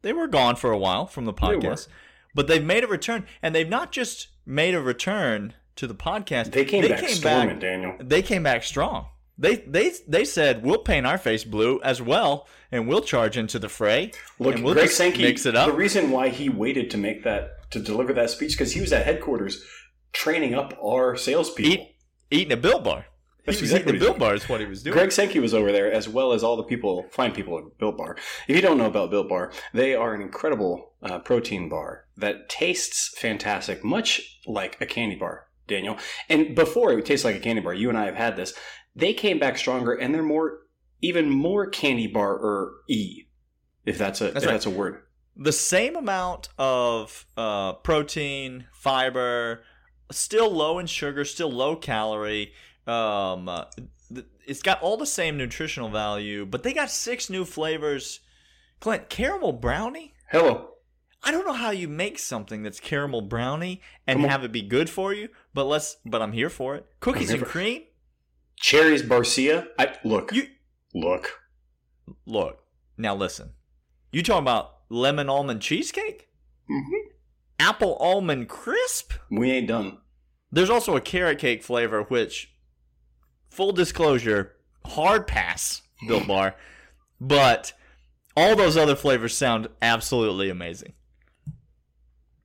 they 0.02 0.12
were 0.12 0.26
gone 0.26 0.56
for 0.56 0.72
a 0.72 0.78
while 0.78 1.06
from 1.06 1.24
the 1.24 1.32
podcast, 1.34 1.88
but 2.34 2.46
they've 2.46 2.64
made 2.64 2.84
a 2.84 2.86
return, 2.86 3.26
and 3.42 3.54
they've 3.54 3.68
not 3.68 3.92
just 3.92 4.28
made 4.46 4.74
a 4.74 4.80
return 4.80 5.54
to 5.76 5.86
the 5.86 5.94
podcast. 5.94 6.52
They 6.52 6.64
came 6.64 6.88
back 6.88 7.08
storming, 7.08 7.58
Daniel. 7.58 7.96
They 8.00 8.22
came 8.22 8.42
back 8.42 8.62
strong. 8.64 9.06
They 9.38 9.56
they 9.56 9.92
they 10.06 10.24
said 10.24 10.62
we'll 10.62 10.78
paint 10.78 11.06
our 11.06 11.18
face 11.18 11.44
blue 11.44 11.80
as 11.82 12.02
well, 12.02 12.46
and 12.70 12.86
we'll 12.86 13.00
charge 13.00 13.36
into 13.36 13.58
the 13.58 13.68
fray. 13.68 14.12
Look, 14.38 14.56
and 14.56 14.64
we'll 14.64 14.74
Greg 14.74 14.90
Sankey. 14.90 15.22
mix 15.22 15.46
it 15.46 15.56
up. 15.56 15.68
The 15.68 15.72
reason 15.72 16.10
why 16.10 16.28
he 16.28 16.48
waited 16.48 16.90
to 16.90 16.98
make 16.98 17.24
that 17.24 17.70
to 17.70 17.80
deliver 17.80 18.12
that 18.12 18.30
speech 18.30 18.52
because 18.52 18.72
he 18.72 18.80
was 18.80 18.92
at 18.92 19.04
headquarters 19.06 19.64
training 20.12 20.54
up 20.54 20.78
our 20.84 21.16
salespeople. 21.16 21.72
Eat, 21.72 21.96
eating 22.30 22.52
a 22.52 22.56
Built 22.56 22.84
Bar. 22.84 23.06
That's 23.44 23.58
he 23.58 23.62
was 23.62 23.72
exactly 23.72 23.96
eating 23.96 24.08
what 24.08 24.18
the 24.18 24.24
he's 24.24 24.28
Bar 24.28 24.34
is 24.34 24.48
what 24.48 24.60
he 24.60 24.66
was 24.66 24.82
doing. 24.82 24.94
Greg 24.96 25.10
Sankey 25.12 25.40
was 25.40 25.52
over 25.52 25.72
there, 25.72 25.90
as 25.90 26.08
well 26.08 26.32
as 26.32 26.44
all 26.44 26.56
the 26.56 26.62
people, 26.62 27.06
fine 27.10 27.32
people 27.32 27.58
at 27.58 27.78
Built 27.78 27.96
Bar. 27.96 28.16
If 28.46 28.54
you 28.54 28.62
don't 28.62 28.78
know 28.78 28.86
about 28.86 29.10
Built 29.10 29.28
Bar, 29.28 29.52
they 29.74 29.94
are 29.94 30.14
an 30.14 30.22
incredible 30.22 30.92
uh, 31.02 31.18
protein 31.18 31.68
bar 31.68 32.06
that 32.16 32.48
tastes 32.48 33.12
fantastic, 33.18 33.82
much 33.82 34.38
like 34.46 34.76
a 34.80 34.86
candy 34.86 35.16
bar, 35.16 35.46
Daniel. 35.66 35.96
And 36.28 36.54
before 36.54 36.92
it 36.92 36.96
would 36.96 37.06
taste 37.06 37.24
like 37.24 37.36
a 37.36 37.40
candy 37.40 37.62
bar, 37.62 37.74
you 37.74 37.88
and 37.88 37.98
I 37.98 38.06
have 38.06 38.14
had 38.14 38.36
this. 38.36 38.54
They 38.94 39.12
came 39.12 39.38
back 39.38 39.58
stronger, 39.58 39.92
and 39.92 40.14
they're 40.14 40.22
more, 40.22 40.58
even 41.00 41.28
more 41.30 41.66
candy 41.66 42.06
bar 42.06 42.34
or 42.34 42.74
e, 42.88 43.24
if 43.84 43.98
that's 43.98 44.20
a 44.20 44.30
That's 44.30 44.44
if 44.44 44.46
right. 44.46 44.52
that's 44.52 44.66
a 44.66 44.70
word. 44.70 45.02
the 45.34 45.50
same 45.52 45.96
amount 45.96 46.48
of 46.58 47.26
uh, 47.36 47.72
protein, 47.72 48.66
fiber, 48.72 49.64
still 50.12 50.50
low 50.52 50.78
in 50.78 50.86
sugar, 50.86 51.24
still 51.24 51.50
low 51.50 51.74
calorie. 51.74 52.52
Um, 52.86 53.48
uh, 53.48 53.64
th- 54.12 54.26
it's 54.46 54.62
got 54.62 54.82
all 54.82 54.96
the 54.96 55.06
same 55.06 55.36
nutritional 55.36 55.88
value, 55.88 56.44
but 56.46 56.62
they 56.62 56.72
got 56.72 56.90
six 56.90 57.30
new 57.30 57.44
flavors. 57.44 58.20
Clint, 58.80 59.08
caramel 59.08 59.52
brownie. 59.52 60.14
Hello. 60.30 60.68
I 61.22 61.30
don't 61.30 61.46
know 61.46 61.52
how 61.52 61.70
you 61.70 61.86
make 61.86 62.18
something 62.18 62.64
that's 62.64 62.80
caramel 62.80 63.20
brownie 63.22 63.80
and 64.08 64.22
have 64.22 64.42
it 64.42 64.50
be 64.50 64.62
good 64.62 64.90
for 64.90 65.12
you, 65.14 65.28
but 65.54 65.64
let's. 65.66 65.98
But 66.04 66.20
I'm 66.20 66.32
here 66.32 66.50
for 66.50 66.74
it. 66.74 66.86
Cookies 66.98 67.30
and 67.30 67.44
cream. 67.44 67.82
Cherries 68.56 69.02
Barcia. 69.04 69.68
I 69.78 69.94
look. 70.04 70.32
You 70.32 70.48
look. 70.94 71.30
look 72.26 72.64
now. 72.98 73.14
Listen, 73.14 73.52
you 74.10 74.24
talking 74.24 74.42
about 74.42 74.78
lemon 74.88 75.28
almond 75.28 75.62
cheesecake, 75.62 76.28
Mhm. 76.68 77.12
apple 77.60 77.96
almond 77.96 78.48
crisp. 78.48 79.12
We 79.30 79.52
ain't 79.52 79.68
done. 79.68 79.98
There's 80.50 80.70
also 80.70 80.96
a 80.96 81.00
carrot 81.00 81.38
cake 81.38 81.62
flavor, 81.62 82.02
which, 82.02 82.51
full 83.52 83.72
disclosure, 83.72 84.56
hard 84.86 85.26
pass, 85.26 85.82
Built 86.08 86.26
Bar, 86.26 86.56
but 87.20 87.72
all 88.36 88.56
those 88.56 88.76
other 88.78 88.96
flavors 88.96 89.36
sound 89.36 89.68
absolutely 89.82 90.48
amazing. 90.48 90.94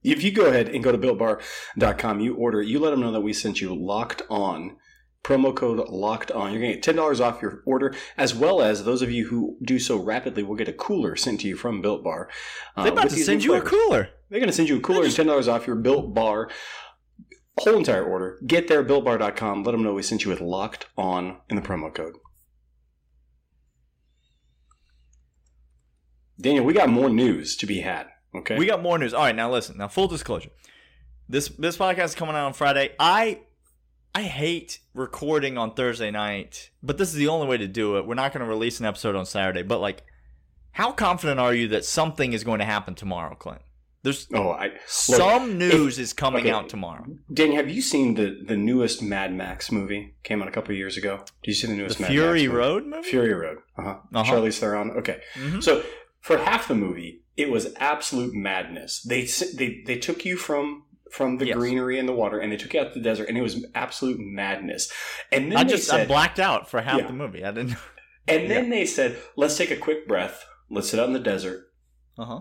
If 0.04 0.24
you 0.24 0.32
go 0.32 0.46
ahead 0.46 0.70
and 0.70 0.84
go 0.84 0.91
to 0.91 0.98
builtbar.com, 0.98 2.20
you 2.20 2.36
order, 2.36 2.62
you 2.62 2.80
let 2.80 2.91
them 2.91 3.00
know 3.02 3.12
that 3.12 3.22
we 3.22 3.34
sent 3.34 3.62
you 3.62 3.74
locked 3.74 4.22
on. 4.30 4.78
Promo 5.24 5.54
code 5.54 5.80
locked 5.89 6.32
on. 6.32 6.52
You're 6.54 6.62
going 6.62 6.80
to 6.80 6.80
get 6.80 6.96
$10 6.96 7.20
off 7.20 7.41
your 7.41 7.62
order, 7.65 7.93
as 8.17 8.34
well 8.34 8.62
as 8.62 8.84
those 8.86 9.02
of 9.02 9.12
you 9.12 9.28
who 9.28 9.58
do 9.62 9.80
so 9.80 9.98
rapidly 9.98 10.43
will 10.43 10.56
get 10.56 10.70
a 10.70 10.74
cooler 10.74 11.15
sent 11.17 11.41
to 11.41 11.48
you 11.48 11.58
from 11.58 11.82
Built 11.82 12.04
Bar. 12.04 12.30
uh, 12.78 12.84
They're 12.84 12.93
about 12.93 13.06
with 13.06 13.15
to 13.15 13.24
send 13.24 13.43
you 13.43 13.56
a 13.56 13.62
cooler. 13.62 14.10
They're 14.30 14.39
going 14.39 14.50
to 14.50 14.56
send 14.56 14.70
you 14.70 14.78
a 14.78 14.82
cooler 14.82 15.04
and 15.04 15.12
$10 15.13 15.48
off 15.52 15.67
your 15.67 15.76
Built 15.76 16.13
Bar 16.13 16.50
whole 17.58 17.78
entire 17.78 18.04
order. 18.04 18.39
Get 18.46 18.67
there, 18.67 18.84
builtbar.com. 18.84 19.63
Let 19.63 19.72
them 19.72 19.84
know 19.84 19.93
we 19.93 20.04
sent 20.04 20.24
you 20.24 20.32
with 20.32 20.41
locked 20.41 20.88
on 20.98 21.38
in 21.50 21.56
the 21.56 21.62
promo 21.62 21.93
code. 21.93 22.15
Daniel, 26.39 26.65
we 26.65 26.74
got 26.74 26.89
more 26.89 27.10
news 27.10 27.56
to 27.58 27.65
be 27.65 27.80
had. 27.80 28.08
Okay. 28.36 28.58
We 28.58 28.67
got 28.67 28.82
more 28.82 28.98
news. 29.00 29.13
All 29.13 29.24
right, 29.24 29.36
now 29.36 29.52
listen. 29.52 29.78
Now, 29.78 29.88
full 29.88 30.08
disclosure, 30.08 30.52
this 31.28 31.50
this 31.50 31.78
podcast 31.78 32.06
is 32.06 32.15
coming 32.15 32.36
out 32.36 32.46
on 32.46 32.54
Friday. 32.54 32.93
I 33.00 33.41
I 34.13 34.24
hate 34.24 34.80
recording 34.93 35.58
on 35.58 35.74
Thursday 35.74 36.12
night, 36.12 36.70
but 36.84 36.98
this 36.98 37.10
is 37.10 37.15
the 37.15 37.28
only 37.28 37.48
way 37.48 37.58
to 37.58 37.67
do 37.67 37.98
it. 37.98 38.06
We're 38.06 38.15
not 38.15 38.34
going 38.34 38.43
to 38.43 38.50
release 38.50 38.80
an 38.80 38.86
episode 38.86 39.15
on 39.15 39.26
Saturday, 39.26 39.63
but 39.63 39.80
like, 39.80 40.04
how 40.72 40.91
confident 40.91 41.39
are 41.39 41.54
you 41.54 41.67
that 41.70 41.86
something 41.86 42.34
is 42.34 42.43
going 42.43 42.60
to 42.60 42.65
happen 42.65 42.96
tomorrow, 42.96 43.36
Clint? 43.36 43.62
There's 44.08 44.28
oh, 44.34 44.52
I 44.52 44.72
some 44.86 45.58
news 45.58 46.00
is 46.00 46.13
coming 46.13 46.41
okay. 46.46 46.52
out 46.52 46.70
tomorrow. 46.70 47.06
Daniel, 47.34 47.58
have 47.58 47.70
you 47.70 47.82
seen 47.82 48.13
the 48.15 48.28
the 48.46 48.56
newest 48.58 49.02
Mad 49.02 49.34
Max 49.34 49.72
movie? 49.72 50.15
Came 50.24 50.41
out 50.41 50.48
a 50.48 50.52
couple 50.52 50.74
years 50.76 50.96
ago. 50.98 51.17
Did 51.43 51.52
you 51.52 51.54
see 51.54 51.67
the 51.67 51.74
The 51.74 51.80
newest 51.80 52.00
Mad 52.00 52.08
Fury 52.10 52.26
Max 52.26 52.32
movie? 52.34 52.39
Fury 52.48 52.58
Road 52.58 52.86
movie. 52.86 53.10
Fury 53.10 53.34
Road. 53.34 53.58
Uh-huh. 53.78 53.96
Uh-huh. 54.13 54.24
Charlize 54.32 54.60
Theron. 54.60 54.91
Okay. 54.91 55.20
Mhm. 55.36 55.62
So 55.62 55.84
for 56.22 56.38
half 56.38 56.67
the 56.67 56.76
movie, 56.76 57.24
it 57.36 57.50
was 57.52 57.74
absolute 57.78 58.34
madness. 58.34 59.02
They 59.02 59.26
they 59.58 59.84
they 59.86 59.98
took 59.98 60.26
you 60.26 60.38
from 60.38 60.84
from 61.12 61.38
the 61.38 61.48
Yes. 61.48 61.56
greenery 61.58 62.00
and 62.00 62.08
the 62.08 62.13
water, 62.13 62.39
and 62.39 62.52
they 62.52 62.58
took 62.58 62.74
you 62.74 62.80
out 62.82 62.93
to 62.93 63.00
the 63.00 63.04
desert, 63.04 63.30
and 63.30 63.38
it 63.38 63.41
was 63.41 63.65
absolute 63.76 64.20
madness. 64.20 64.91
And 65.32 65.52
then 65.52 65.58
I 65.58 65.63
just 65.63 65.91
I 65.91 66.06
blacked 66.06 66.39
out 66.39 66.70
for 66.70 66.82
half 66.82 67.00
Yeah. 67.00 67.08
the 67.08 67.13
movie. 67.13 67.43
I 67.46 67.52
didn't. 67.52 67.76
and 68.28 68.50
then 68.52 68.70
they 68.70 68.86
said, 68.86 69.17
let's 69.38 69.58
take 69.58 69.72
a 69.72 69.78
quick 69.78 70.08
breath. 70.08 70.46
Let's 70.70 70.89
sit 70.89 71.00
out 71.00 71.08
in 71.08 71.13
the 71.13 71.20
desert, 71.20 71.72
Uh 72.17 72.26
huh. 72.26 72.39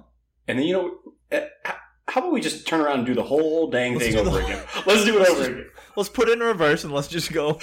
And 0.49 0.59
then 0.59 0.67
you 0.67 0.73
know. 0.73 0.99
eh, 1.31 1.47
How 2.09 2.21
about 2.21 2.33
we 2.33 2.41
just 2.41 2.67
turn 2.67 2.81
around 2.81 2.99
and 2.99 3.07
do 3.07 3.15
the 3.15 3.23
whole 3.25 3.69
dang 3.71 3.95
Let's 3.95 4.07
thing 4.07 4.17
over 4.17 4.31
whole- 4.31 4.39
again? 4.39 4.63
Let's 4.87 5.05
do 5.05 5.21
it 5.21 5.29
over 5.29 5.43
again. 5.45 5.67
Let's 5.97 6.09
put 6.09 6.29
it 6.29 6.33
in 6.33 6.41
reverse 6.41 6.85
and 6.85 6.93
let's 6.93 7.09
just 7.09 7.33
go. 7.33 7.59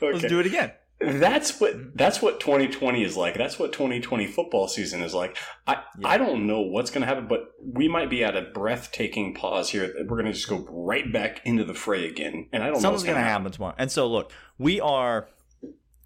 Let's 0.00 0.22
do 0.22 0.40
it 0.40 0.46
again. 0.46 0.72
That's 1.00 1.60
what 1.60 1.96
that's 1.96 2.20
what 2.20 2.40
2020 2.40 3.04
is 3.04 3.16
like. 3.16 3.36
That's 3.36 3.56
what 3.58 3.72
2020 3.72 4.26
football 4.26 4.66
season 4.66 5.00
is 5.00 5.14
like. 5.14 5.36
I 5.66 5.74
Yeah. 5.98 6.08
I 6.08 6.18
don't 6.18 6.46
know 6.48 6.60
what's 6.60 6.90
going 6.90 7.02
to 7.02 7.06
happen, 7.06 7.28
but 7.28 7.52
we 7.62 7.86
might 7.88 8.10
be 8.10 8.24
at 8.24 8.36
a 8.36 8.42
breathtaking 8.42 9.32
pause 9.34 9.70
here. 9.70 9.94
We're 10.00 10.16
going 10.16 10.26
to 10.26 10.32
just 10.32 10.48
go 10.48 10.66
right 10.68 11.10
back 11.12 11.40
into 11.44 11.64
the 11.64 11.72
fray 11.74 12.06
again, 12.08 12.48
and 12.52 12.62
I 12.64 12.66
don't 12.66 12.74
know 12.74 12.80
Something's 12.80 13.02
what's 13.02 13.04
going 13.04 13.16
to 13.18 13.22
happen 13.22 13.52
tomorrow. 13.52 13.74
And 13.78 13.90
so, 13.92 14.06
look, 14.08 14.32
we 14.58 14.80
are. 14.80 15.28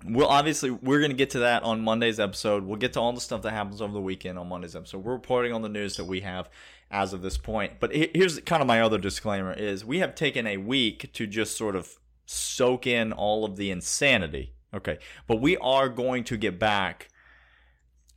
Well, 0.05 0.27
obviously, 0.29 0.71
we're 0.71 0.99
going 0.99 1.11
to 1.11 1.17
get 1.17 1.31
to 1.31 1.41
that 1.41 1.63
on 1.63 1.81
Monday's 1.81 2.19
episode. 2.19 2.65
We'll 2.65 2.79
get 2.79 2.93
to 2.95 3.01
all 3.01 3.13
the 3.13 3.21
stuff 3.21 3.43
that 3.43 3.53
happens 3.53 3.81
over 3.81 3.93
the 3.93 4.01
weekend 4.01 4.39
on 4.39 4.49
Monday's 4.49 4.75
episode. 4.75 5.05
We're 5.05 5.13
reporting 5.13 5.53
on 5.53 5.63
the 5.63 5.69
news 5.69 5.97
that 5.97 6.05
we 6.05 6.21
have 6.21 6.49
as 6.91 7.13
of 7.13 7.23
this 7.23 7.39
point. 7.39 7.75
But 7.81 7.95
here's 7.95 8.41
kind 8.41 8.61
of 8.61 8.67
my 8.69 8.81
other 8.81 8.99
disclaimer: 8.99 9.53
is 9.53 9.85
we 9.85 10.01
have 10.01 10.15
taken 10.15 10.47
a 10.47 10.57
week 10.57 11.13
to 11.13 11.27
just 11.27 11.57
sort 11.57 11.77
of 11.77 11.89
soak 12.27 12.87
in 12.87 13.13
all 13.13 13.45
of 13.45 13.57
the 13.57 13.71
insanity. 13.71 14.55
Okay, 14.75 14.99
but 15.27 15.41
we 15.41 15.57
are 15.59 15.89
going 15.89 16.25
to 16.25 16.37
get 16.37 16.59
back 16.59 17.09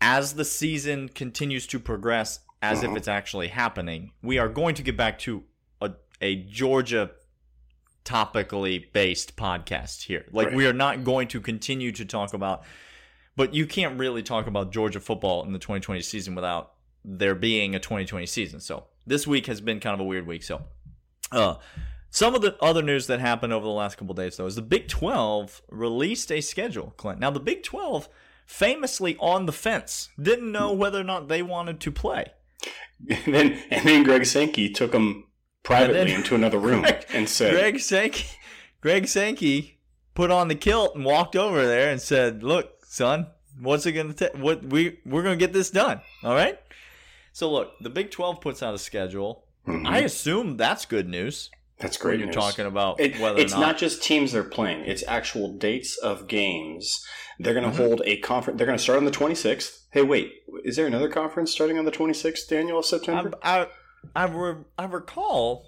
as 0.02 0.34
the 0.34 0.46
season 0.46 1.10
continues 1.10 1.68
to 1.68 1.80
progress, 1.80 2.40
as 2.62 2.80
Uh-huh. 2.84 2.92
if 2.92 2.98
it's 2.98 3.08
actually 3.08 3.50
happening. 3.50 4.12
We 4.24 4.38
are 4.38 4.50
going 4.50 4.76
to 4.76 4.84
get 4.84 4.98
back 4.98 5.20
to 5.20 5.44
a, 5.82 5.92
a 6.22 6.36
Georgia 6.44 7.12
topically 8.06 8.92
based 8.94 9.36
podcast 9.36 10.04
here. 10.04 10.26
Like 10.32 10.48
Right. 10.48 10.56
we 10.56 10.68
are 10.68 10.74
not 10.74 11.04
going 11.04 11.28
to 11.30 11.42
continue 11.42 11.92
to 11.92 12.06
talk 12.06 12.34
about 12.34 12.64
but 13.38 13.54
you 13.54 13.66
can't 13.66 14.00
really 14.00 14.24
talk 14.24 14.48
about 14.48 14.72
Georgia 14.72 15.02
football 15.02 15.44
in 15.44 15.52
the 15.52 15.60
2020 15.60 16.00
season 16.02 16.36
without 16.36 16.72
there 17.04 17.36
being 17.36 17.76
a 17.76 17.80
2020 17.80 18.26
season. 18.26 18.62
So 18.62 18.86
this 19.06 19.28
week 19.28 19.48
has 19.48 19.60
been 19.60 19.82
kind 19.82 19.94
of 19.94 20.00
a 20.00 20.06
weird 20.06 20.26
week. 20.26 20.44
So 20.44 20.64
uh 21.32 21.56
some 22.10 22.34
of 22.34 22.42
the 22.42 22.56
other 22.64 22.82
news 22.82 23.08
that 23.08 23.20
happened 23.20 23.52
over 23.52 23.66
the 23.66 23.72
last 23.72 23.98
couple 23.98 24.14
days 24.16 24.38
though 24.38 24.46
is 24.46 24.56
the 24.56 24.62
Big 24.62 24.88
12 24.88 25.62
released 25.70 26.32
a 26.32 26.40
schedule, 26.40 26.94
Clint. 26.96 27.20
Now 27.20 27.30
the 27.32 27.42
Big 27.42 27.64
12 27.64 28.08
famously 28.46 29.18
on 29.20 29.48
the 29.48 29.52
fence, 29.52 30.10
didn't 30.22 30.52
know 30.52 30.72
whether 30.72 31.02
or 31.02 31.04
not 31.04 31.28
they 31.28 31.42
wanted 31.42 31.80
to 31.82 31.92
play. 31.92 32.28
And 33.10 33.20
then 33.34 33.64
and 33.70 33.86
then 33.86 34.04
Greg 34.04 34.26
Sankey 34.26 34.70
took 34.70 34.94
him 34.94 35.26
privately 35.66 35.94
then- 36.12 36.20
into 36.22 36.36
another 36.36 36.58
room 36.60 36.82
Greg- 36.84 37.06
and 37.14 37.28
said, 37.28 37.52
Greg 37.54 37.80
Sankey, 37.80 38.26
Greg 38.82 39.08
Sankey 39.08 39.80
put 40.14 40.32
on 40.32 40.48
the 40.48 40.56
kilt 40.56 40.96
and 40.96 41.04
walked 41.04 41.36
over 41.36 41.66
there 41.66 41.90
and 41.92 42.02
said, 42.02 42.44
"Look, 42.44 42.86
son, 42.86 43.28
what's 43.60 43.86
it 43.86 43.92
going 43.94 44.08
to 44.08 44.14
take? 44.14 44.38
What 44.42 44.64
we 44.64 45.00
we're 45.06 45.24
going 45.24 45.38
to 45.38 45.44
get 45.46 45.54
this 45.54 45.70
done, 45.70 46.02
all 46.24 46.36
right?" 46.36 46.58
So 47.34 47.52
look, 47.52 47.72
the 47.82 47.90
Big 47.90 48.12
Twelve 48.12 48.40
puts 48.42 48.64
out 48.64 48.74
a 48.74 48.78
schedule. 48.78 49.44
Mhm. 49.68 49.86
I 49.88 50.00
assume 50.00 50.56
that's 50.58 50.86
good 50.86 51.10
news. 51.10 51.50
"That's 51.80 51.98
great." 51.98 52.20
you're 52.20 52.28
news. 52.28 52.36
talking 52.36 52.66
about 52.66 53.00
It- 53.02 53.20
whether 53.20 53.40
it's 53.40 53.54
or 53.54 53.58
not. 53.60 53.66
not, 53.68 53.78
just 53.78 54.02
teams 54.04 54.32
they're 54.32 54.44
playing; 54.44 54.86
it's 54.86 55.04
actual 55.08 55.52
dates 55.58 55.98
of 55.98 56.28
games. 56.28 57.04
They're 57.40 57.54
going 57.54 57.70
to 57.70 57.76
Mhm. 57.78 57.86
hold 57.86 58.02
a 58.06 58.16
conference. 58.18 58.58
They're 58.58 58.68
going 58.68 58.78
to 58.78 58.84
start 58.84 58.98
on 59.00 59.04
the 59.06 59.12
26th. 59.12 59.82
Hey, 59.92 60.04
wait, 60.04 60.32
is 60.64 60.78
there 60.78 60.86
another 60.86 61.10
conference 61.10 61.52
starting 61.52 61.78
on 61.78 61.84
the 61.84 61.92
26th, 61.92 62.48
Daniel 62.48 62.80
of 62.80 62.86
September? 62.86 63.32
I 63.44 63.62
I 63.62 63.68
I, 64.16 64.26
re, 64.26 64.56
I 64.78 64.86
recall. 64.86 65.66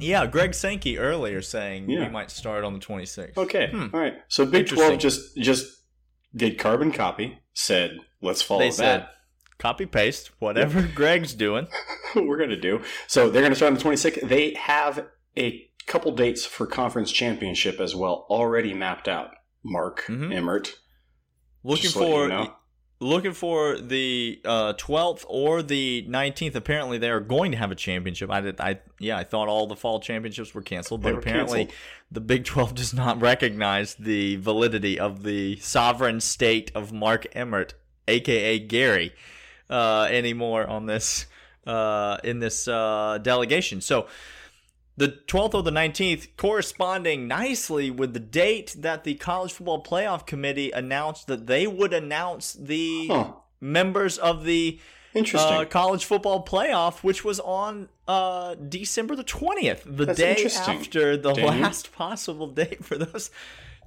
Yeah, 0.00 0.26
Greg 0.26 0.54
Sankey 0.54 0.98
earlier 0.98 1.42
saying 1.42 1.88
Yeah. 1.90 2.04
we 2.06 2.08
might 2.08 2.30
start 2.30 2.62
on 2.64 2.72
the 2.72 2.78
26th. 2.78 3.36
okay, 3.36 3.68
Hmm. 3.70 3.86
all 3.92 4.00
right. 4.00 4.14
So 4.28 4.44
Big 4.46 4.60
Interesting. 4.60 4.86
12 4.88 5.00
just 5.00 5.36
just 5.36 5.82
did 6.36 6.58
carbon 6.58 6.92
copy. 6.92 7.38
Said, 7.54 7.98
let's 8.22 8.40
follow 8.42 8.60
They 8.60 8.68
that. 8.68 8.74
said 8.76 9.06
copy 9.58 9.86
paste 9.86 10.30
whatever 10.38 10.82
Greg's 10.94 11.34
doing. 11.34 11.66
we're 12.14 12.36
going 12.36 12.50
to 12.50 12.60
do. 12.60 12.80
So 13.08 13.28
they're 13.30 13.42
going 13.42 13.50
to 13.52 13.56
start 13.56 13.72
on 13.72 13.78
the 13.78 13.82
26th. 13.84 14.28
They 14.28 14.54
have 14.54 15.06
a 15.36 15.68
couple 15.86 16.12
dates 16.12 16.44
for 16.46 16.66
conference 16.66 17.10
championship 17.10 17.80
as 17.80 17.96
well 17.96 18.26
already 18.30 18.74
mapped 18.74 19.08
out. 19.08 19.30
Mark 19.64 20.04
Mhm. 20.06 20.32
Emmert. 20.32 20.74
Looking 21.64 21.82
Just 21.82 21.96
letting 21.96 22.12
for 22.12 22.22
you 22.22 22.28
know. 22.28 22.54
Looking 23.00 23.32
for 23.32 23.78
the 23.78 24.40
uh, 24.44 24.72
12th 24.74 25.24
or 25.28 25.62
the 25.62 26.04
19th. 26.08 26.54
Apparently, 26.54 26.98
they 26.98 27.10
are 27.10 27.20
going 27.20 27.52
to 27.52 27.58
have 27.58 27.70
a 27.70 27.74
championship. 27.74 28.30
I 28.30 28.40
did. 28.40 28.60
I 28.60 28.80
yeah. 28.98 29.16
I 29.16 29.24
thought 29.24 29.48
all 29.48 29.66
the 29.66 29.76
fall 29.76 30.00
championships 30.00 30.54
were 30.54 30.62
canceled, 30.62 31.02
but 31.02 31.12
were 31.12 31.20
apparently, 31.20 31.66
canceled. 31.66 31.78
the 32.10 32.20
Big 32.20 32.44
12 32.44 32.74
does 32.74 32.94
not 32.94 33.20
recognize 33.20 33.94
the 33.94 34.36
validity 34.36 34.98
of 34.98 35.22
the 35.22 35.56
sovereign 35.56 36.20
state 36.20 36.72
of 36.74 36.92
Mark 36.92 37.26
Emmert, 37.32 37.74
aka 38.06 38.58
Gary, 38.58 39.14
uh, 39.70 40.08
anymore 40.10 40.66
on 40.66 40.86
this 40.86 41.26
uh, 41.66 42.18
in 42.24 42.40
this 42.40 42.68
uh, 42.68 43.18
delegation. 43.22 43.80
So. 43.80 44.06
The 44.98 45.08
12th 45.28 45.54
or 45.54 45.62
the 45.62 45.70
19th, 45.70 46.28
corresponding 46.36 47.26
nicely 47.28 47.90
with 47.90 48.12
the 48.14 48.20
date 48.20 48.74
that 48.78 49.04
the 49.04 49.14
College 49.14 49.52
Football 49.52 49.82
Playoff 49.82 50.26
Committee 50.26 50.70
announced 50.72 51.26
that 51.28 51.46
they 51.46 51.66
would 51.66 51.92
announce 51.94 52.52
the 52.52 53.06
Huh. 53.08 53.32
members 53.60 54.18
of 54.18 54.44
the 54.44 54.78
Interesting. 55.14 55.56
uh, 55.56 55.64
College 55.64 56.04
Football 56.04 56.44
Playoff, 56.44 57.02
which 57.02 57.24
was 57.24 57.40
on 57.40 57.88
uh, 58.06 58.54
December 58.56 59.16
the 59.16 59.24
20th, 59.24 59.82
the 59.84 60.04
That's 60.06 60.18
day 60.18 60.44
after 60.46 61.16
the 61.16 61.32
Daniel? 61.32 61.54
last 61.62 61.92
possible 62.04 62.46
date 62.48 62.84
for 62.84 62.96
those 62.98 63.30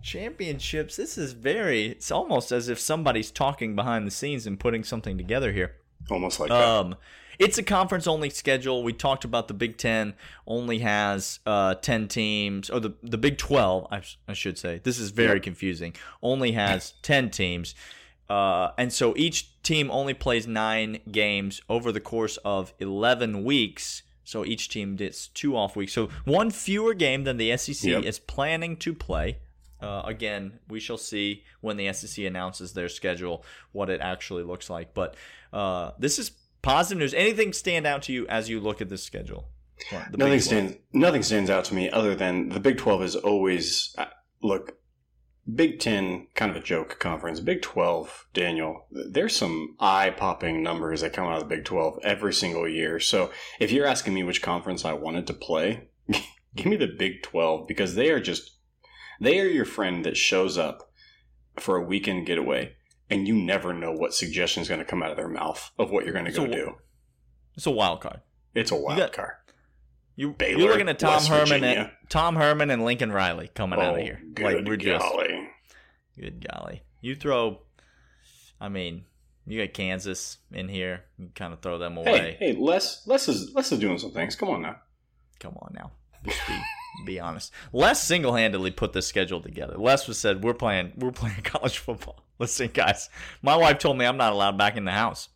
championships. 0.01 0.95
This 0.95 1.17
is 1.17 1.33
very, 1.33 1.87
it's 1.87 2.11
almost 2.11 2.51
as 2.51 2.69
if 2.69 2.79
somebody's 2.79 3.31
talking 3.31 3.75
behind 3.75 4.05
the 4.07 4.11
scenes 4.11 4.47
and 4.47 4.59
putting 4.59 4.83
something 4.83 5.17
together 5.17 5.51
here. 5.51 5.75
Almost 6.09 6.39
like 6.39 6.49
that. 6.49 6.63
Um, 6.63 6.95
it's 7.39 7.57
a 7.57 7.63
conference 7.63 8.05
only 8.07 8.29
schedule. 8.29 8.83
We 8.83 8.93
talked 8.93 9.25
about 9.25 9.47
the 9.47 9.53
Big 9.53 9.77
Ten 9.77 10.13
only 10.45 10.79
has 10.79 11.39
uh, 11.45 11.75
ten 11.75 12.07
teams, 12.07 12.69
or 12.69 12.79
the 12.79 12.93
the 13.01 13.17
Big 13.17 13.37
Twelve, 13.37 13.87
I, 13.91 14.01
I 14.27 14.33
should 14.33 14.57
say. 14.57 14.79
This 14.83 14.99
is 14.99 15.11
very 15.11 15.39
confusing. 15.39 15.95
Only 16.21 16.51
has 16.51 16.93
ten 17.01 17.29
teams, 17.31 17.73
uh, 18.29 18.69
and 18.77 18.93
so 18.93 19.13
each 19.17 19.61
team 19.63 19.89
only 19.91 20.13
plays 20.13 20.45
nine 20.45 20.99
games 21.11 21.61
over 21.67 21.91
the 21.91 21.99
course 22.01 22.37
of 22.45 22.73
eleven 22.79 23.43
weeks. 23.43 24.03
So 24.23 24.45
each 24.45 24.69
team 24.69 24.95
gets 24.95 25.27
two 25.27 25.57
off 25.57 25.75
weeks. 25.75 25.93
So 25.93 26.09
one 26.25 26.51
fewer 26.51 26.93
game 26.93 27.23
than 27.23 27.37
the 27.37 27.57
SEC 27.57 27.89
Yep. 27.89 28.03
is 28.03 28.19
planning 28.19 28.77
to 28.77 28.93
play. 28.93 29.39
Uh, 29.81 30.03
again, 30.05 30.59
we 30.69 30.79
shall 30.79 30.97
see 30.97 31.43
when 31.61 31.77
the 31.77 31.91
SEC 31.93 32.23
announces 32.25 32.73
their 32.73 32.89
schedule 32.89 33.43
what 33.71 33.89
it 33.89 34.01
actually 34.01 34.43
looks 34.43 34.69
like. 34.69 34.93
But 34.93 35.15
uh, 35.51 35.91
this 35.97 36.19
is 36.19 36.31
positive 36.61 36.99
news. 36.99 37.13
Anything 37.13 37.53
stand 37.53 37.87
out 37.87 38.03
to 38.03 38.13
you 38.13 38.27
as 38.27 38.49
you 38.49 38.59
look 38.59 38.81
at 38.81 38.89
this 38.89 39.03
schedule? 39.03 39.47
Nothing 40.15 40.39
stands 40.39 40.75
nothing 40.93 41.23
stands 41.23 41.49
out 41.49 41.65
to 41.65 41.73
me 41.73 41.89
other 41.89 42.15
than 42.15 42.49
the 42.49 42.59
Big 42.59 42.77
Twelve 42.77 43.01
is 43.03 43.15
always 43.15 43.95
uh, 43.97 44.05
look. 44.41 44.77
Big 45.55 45.79
Ten, 45.79 46.27
kind 46.35 46.51
of 46.51 46.57
a 46.57 46.63
joke 46.63 46.99
conference. 46.99 47.39
Big 47.39 47.63
Twelve, 47.63 48.27
Daniel. 48.33 48.85
There's 48.91 49.35
some 49.35 49.75
eye 49.79 50.11
popping 50.11 50.61
numbers 50.61 51.01
that 51.01 51.13
come 51.13 51.25
out 51.25 51.41
of 51.41 51.49
the 51.49 51.55
Big 51.55 51.65
Twelve 51.65 51.97
every 52.03 52.31
single 52.31 52.69
year. 52.69 52.99
So 52.99 53.31
if 53.59 53.71
you're 53.71 53.87
asking 53.87 54.13
me 54.13 54.23
which 54.23 54.43
conference 54.43 54.85
I 54.85 54.93
wanted 54.93 55.25
to 55.27 55.33
play, 55.33 55.89
give 56.55 56.67
me 56.67 56.75
the 56.75 56.93
Big 56.95 57.23
Twelve 57.23 57.67
because 57.67 57.95
they 57.95 58.11
are 58.11 58.19
just 58.19 58.51
they 59.21 59.39
are 59.39 59.45
your 59.47 59.63
friend 59.65 60.03
that 60.05 60.17
shows 60.17 60.57
up 60.57 60.91
for 61.59 61.77
a 61.77 61.81
weekend 61.81 62.25
getaway, 62.25 62.73
and 63.09 63.27
you 63.27 63.35
never 63.35 63.71
know 63.73 63.91
what 63.93 64.13
suggestion 64.13 64.61
is 64.61 64.67
going 64.67 64.79
to 64.79 64.85
come 64.85 65.01
out 65.03 65.11
of 65.11 65.17
their 65.17 65.27
mouth 65.29 65.71
of 65.79 65.91
what 65.91 66.03
you're 66.03 66.13
going 66.13 66.25
to 66.25 66.31
go 66.31 66.45
So- 66.45 66.51
do. 66.51 66.75
It's 67.55 67.65
a 67.65 67.71
wild 67.71 68.01
card. 68.01 68.21
It's 68.55 68.71
a 68.71 68.75
wild 68.75 68.97
got- 68.97 69.13
card. 69.13 69.31
You, 70.17 70.31
Baylor, 70.33 70.59
you're 70.61 70.71
looking 70.71 70.89
at 70.89 70.99
Tom 70.99 71.13
West 71.13 71.29
Herman 71.29 71.47
Virginia. 71.47 71.79
and 72.01 72.09
Tom 72.09 72.35
Herman 72.35 72.69
and 72.69 72.83
Lincoln 72.83 73.11
Riley 73.13 73.49
coming 73.55 73.79
out 73.79 73.93
Oh, 73.93 73.95
of 73.95 74.01
here. 74.01 74.21
good 74.33 74.43
like 74.57 74.65
we're 74.67 74.75
just 74.75 75.03
golly. 75.03 75.49
good 76.19 76.45
golly. 76.47 76.83
You 76.99 77.15
throw. 77.15 77.61
I 78.59 78.67
mean, 78.69 79.05
you 79.47 79.59
got 79.65 79.73
Kansas 79.73 80.37
in 80.51 80.67
here. 80.67 81.05
You 81.17 81.29
kind 81.33 81.53
of 81.53 81.61
throw 81.61 81.77
them 81.77 81.97
away. 81.97 82.37
Hey, 82.39 82.53
hey, 82.53 82.59
Les, 82.59 83.01
Les 83.07 83.27
is 83.29 83.53
Les 83.55 83.71
is 83.71 83.79
doing 83.79 83.97
some 83.97 84.11
things. 84.11 84.35
Come 84.35 84.49
on 84.49 84.61
now. 84.61 84.75
Come 85.39 85.55
on 85.61 85.73
now. 85.73 85.91
Be, 87.05 87.19
honest. 87.19 87.51
Les 87.73 88.01
single 88.01 88.33
handedly 88.33 88.71
put 88.71 88.93
this 88.93 89.07
schedule 89.07 89.41
together. 89.41 89.75
Les 89.77 90.07
was 90.07 90.17
said, 90.17 90.43
We're 90.43 90.53
playing 90.53 90.93
we're 90.97 91.11
playing 91.11 91.41
college 91.43 91.77
football. 91.77 92.23
Listen, 92.39 92.69
guys, 92.73 93.09
my 93.41 93.55
wife 93.55 93.77
told 93.79 93.97
me 93.97 94.05
I'm 94.05 94.17
not 94.17 94.33
allowed 94.33 94.57
back 94.57 94.77
in 94.77 94.85
the 94.85 94.91
house 94.91 95.29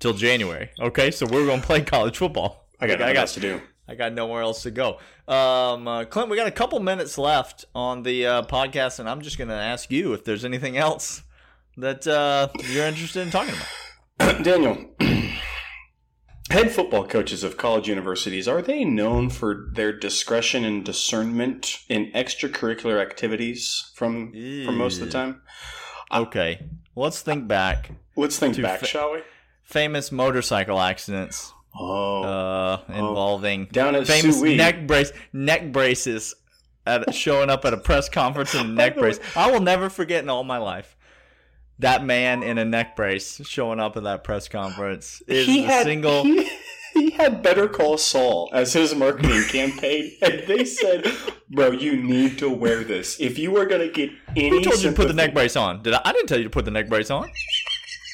till 0.00 0.14
January. 0.14 0.70
Okay, 0.80 1.10
so 1.10 1.26
we're 1.26 1.46
gonna 1.46 1.62
play 1.62 1.82
college 1.82 2.18
football. 2.18 2.68
I 2.80 2.86
got 2.86 3.00
I 3.02 3.12
got 3.12 3.20
else 3.22 3.34
to 3.34 3.40
do. 3.40 3.60
I 3.86 3.94
got 3.94 4.14
nowhere 4.14 4.42
else 4.42 4.62
to 4.62 4.70
go. 4.70 4.98
Um, 5.28 5.86
uh, 5.86 6.04
Clint, 6.04 6.30
we 6.30 6.36
got 6.36 6.46
a 6.46 6.52
couple 6.52 6.80
minutes 6.80 7.18
left 7.18 7.66
on 7.74 8.02
the 8.02 8.26
uh, 8.26 8.42
podcast, 8.42 8.98
and 8.98 9.08
I'm 9.08 9.20
just 9.20 9.36
going 9.36 9.48
to 9.48 9.54
ask 9.54 9.90
you 9.90 10.14
if 10.14 10.24
there's 10.24 10.44
anything 10.44 10.78
else 10.78 11.22
that 11.76 12.06
uh, 12.06 12.48
you're 12.70 12.86
interested 12.86 13.20
in 13.20 13.30
talking 13.30 13.54
about. 14.18 14.42
Daniel, 14.42 14.86
head 16.54 16.70
football 16.70 17.04
coaches 17.04 17.42
of 17.42 17.56
college 17.56 17.88
universities 17.88 18.46
are 18.46 18.62
they 18.62 18.84
known 18.84 19.28
for 19.28 19.68
their 19.72 19.92
discretion 19.92 20.64
and 20.64 20.84
discernment 20.84 21.78
in 21.88 22.12
extracurricular 22.12 23.02
activities 23.02 23.90
from 23.94 24.30
from 24.64 24.78
most 24.78 25.00
of 25.00 25.06
the 25.06 25.12
time? 25.12 25.42
Okay, 26.12 26.64
let's 26.94 27.20
think 27.22 27.48
back. 27.48 27.90
Let's 28.16 28.38
think 28.38 28.60
back, 28.62 28.80
fa- 28.80 28.86
shall 28.86 29.12
we? 29.12 29.22
Famous 29.64 30.12
motorcycle 30.12 30.80
accidents 30.80 31.52
Oh, 31.76 32.22
uh, 32.22 32.80
involving 32.88 33.64
down 33.72 33.96
at 33.96 34.06
famous 34.06 34.38
Suey. 34.38 34.56
neck 34.56 34.86
brace 34.86 35.10
neck 35.32 35.72
braces 35.72 36.36
at 36.86 37.12
showing 37.12 37.50
up 37.50 37.64
at 37.64 37.74
a 37.74 37.78
press 37.78 38.08
conference 38.08 38.54
in 38.58 38.60
a 38.60 38.68
neck 38.68 38.96
brace. 38.96 39.18
I 39.34 39.50
will 39.50 39.60
never 39.60 39.90
forget 39.90 40.22
in 40.22 40.30
all 40.30 40.44
my 40.44 40.58
life. 40.58 40.96
That 41.80 42.04
man 42.04 42.42
in 42.42 42.56
a 42.58 42.64
neck 42.64 42.94
brace 42.96 43.40
showing 43.46 43.80
up 43.80 43.96
at 43.96 44.04
that 44.04 44.22
press 44.24 44.48
conference 44.48 45.22
is 45.26 45.46
he 45.46 45.62
the 45.62 45.66
had 45.66 45.84
single. 45.86 46.22
He, 46.22 46.48
he 46.94 47.10
had 47.10 47.42
Better 47.42 47.66
Call 47.68 47.98
Saul 47.98 48.48
as 48.52 48.72
his 48.72 48.94
marketing 48.94 49.42
campaign, 49.48 50.12
and 50.22 50.44
they 50.46 50.64
said, 50.64 51.06
"Bro, 51.50 51.72
you 51.72 51.96
need 51.96 52.38
to 52.38 52.48
wear 52.48 52.84
this 52.84 53.18
if 53.20 53.38
you 53.38 53.56
are 53.56 53.66
going 53.66 53.80
to 53.80 53.92
get 53.92 54.10
any." 54.36 54.50
Who 54.50 54.60
told 54.62 54.80
you 54.82 54.90
to 54.90 54.96
put 54.96 55.08
the 55.08 55.14
neck 55.14 55.34
brace 55.34 55.56
on? 55.56 55.82
Did 55.82 55.94
I? 55.94 56.02
I 56.04 56.12
didn't 56.12 56.28
tell 56.28 56.38
you 56.38 56.44
to 56.44 56.50
put 56.50 56.64
the 56.64 56.70
neck 56.70 56.88
brace 56.88 57.10
on. 57.10 57.28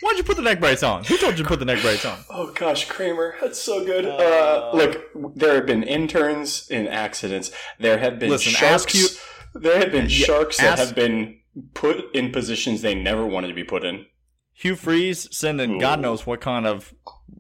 Why'd 0.03 0.17
you 0.17 0.23
put 0.25 0.37
the 0.37 0.43
neck 0.43 0.61
brace 0.61 0.83
on? 0.83 1.05
Who 1.05 1.19
told 1.19 1.37
you 1.37 1.45
to 1.45 1.49
put 1.49 1.59
the 1.59 1.67
neck 1.67 1.83
brace 1.83 2.07
on? 2.07 2.19
Oh 2.31 2.53
gosh, 2.55 2.89
Kramer, 2.89 3.35
that's 3.43 3.61
so 3.61 3.85
good. 3.85 4.07
Uh, 4.07 4.17
Uh, 4.17 4.71
look, 4.75 5.37
there 5.37 5.57
have 5.57 5.67
been 5.67 5.83
interns 5.83 6.67
in 6.71 6.89
accidents. 6.89 7.51
There 7.79 7.99
have 7.99 8.19
been 8.19 8.31
Listen, 8.31 8.53
sharks. 8.53 8.87
ask 8.87 8.95
you- 8.95 9.61
there 9.61 9.79
have 9.79 9.93
been 9.93 10.07
Yeah, 10.09 10.25
sharks 10.27 10.57
that 10.57 10.79
have 10.79 10.95
been 10.95 11.40
put 11.75 12.15
in 12.15 12.31
positions 12.33 12.83
they 12.83 12.95
never 12.95 13.27
wanted 13.27 13.49
to 13.49 13.55
be 13.55 13.65
put 13.65 13.85
in. 13.85 14.07
Hugh 14.53 14.77
Freeze 14.77 15.29
sending 15.35 15.79
God 15.79 16.01
knows 16.01 16.27
what 16.27 16.41
kind 16.41 16.67
of 16.67 16.93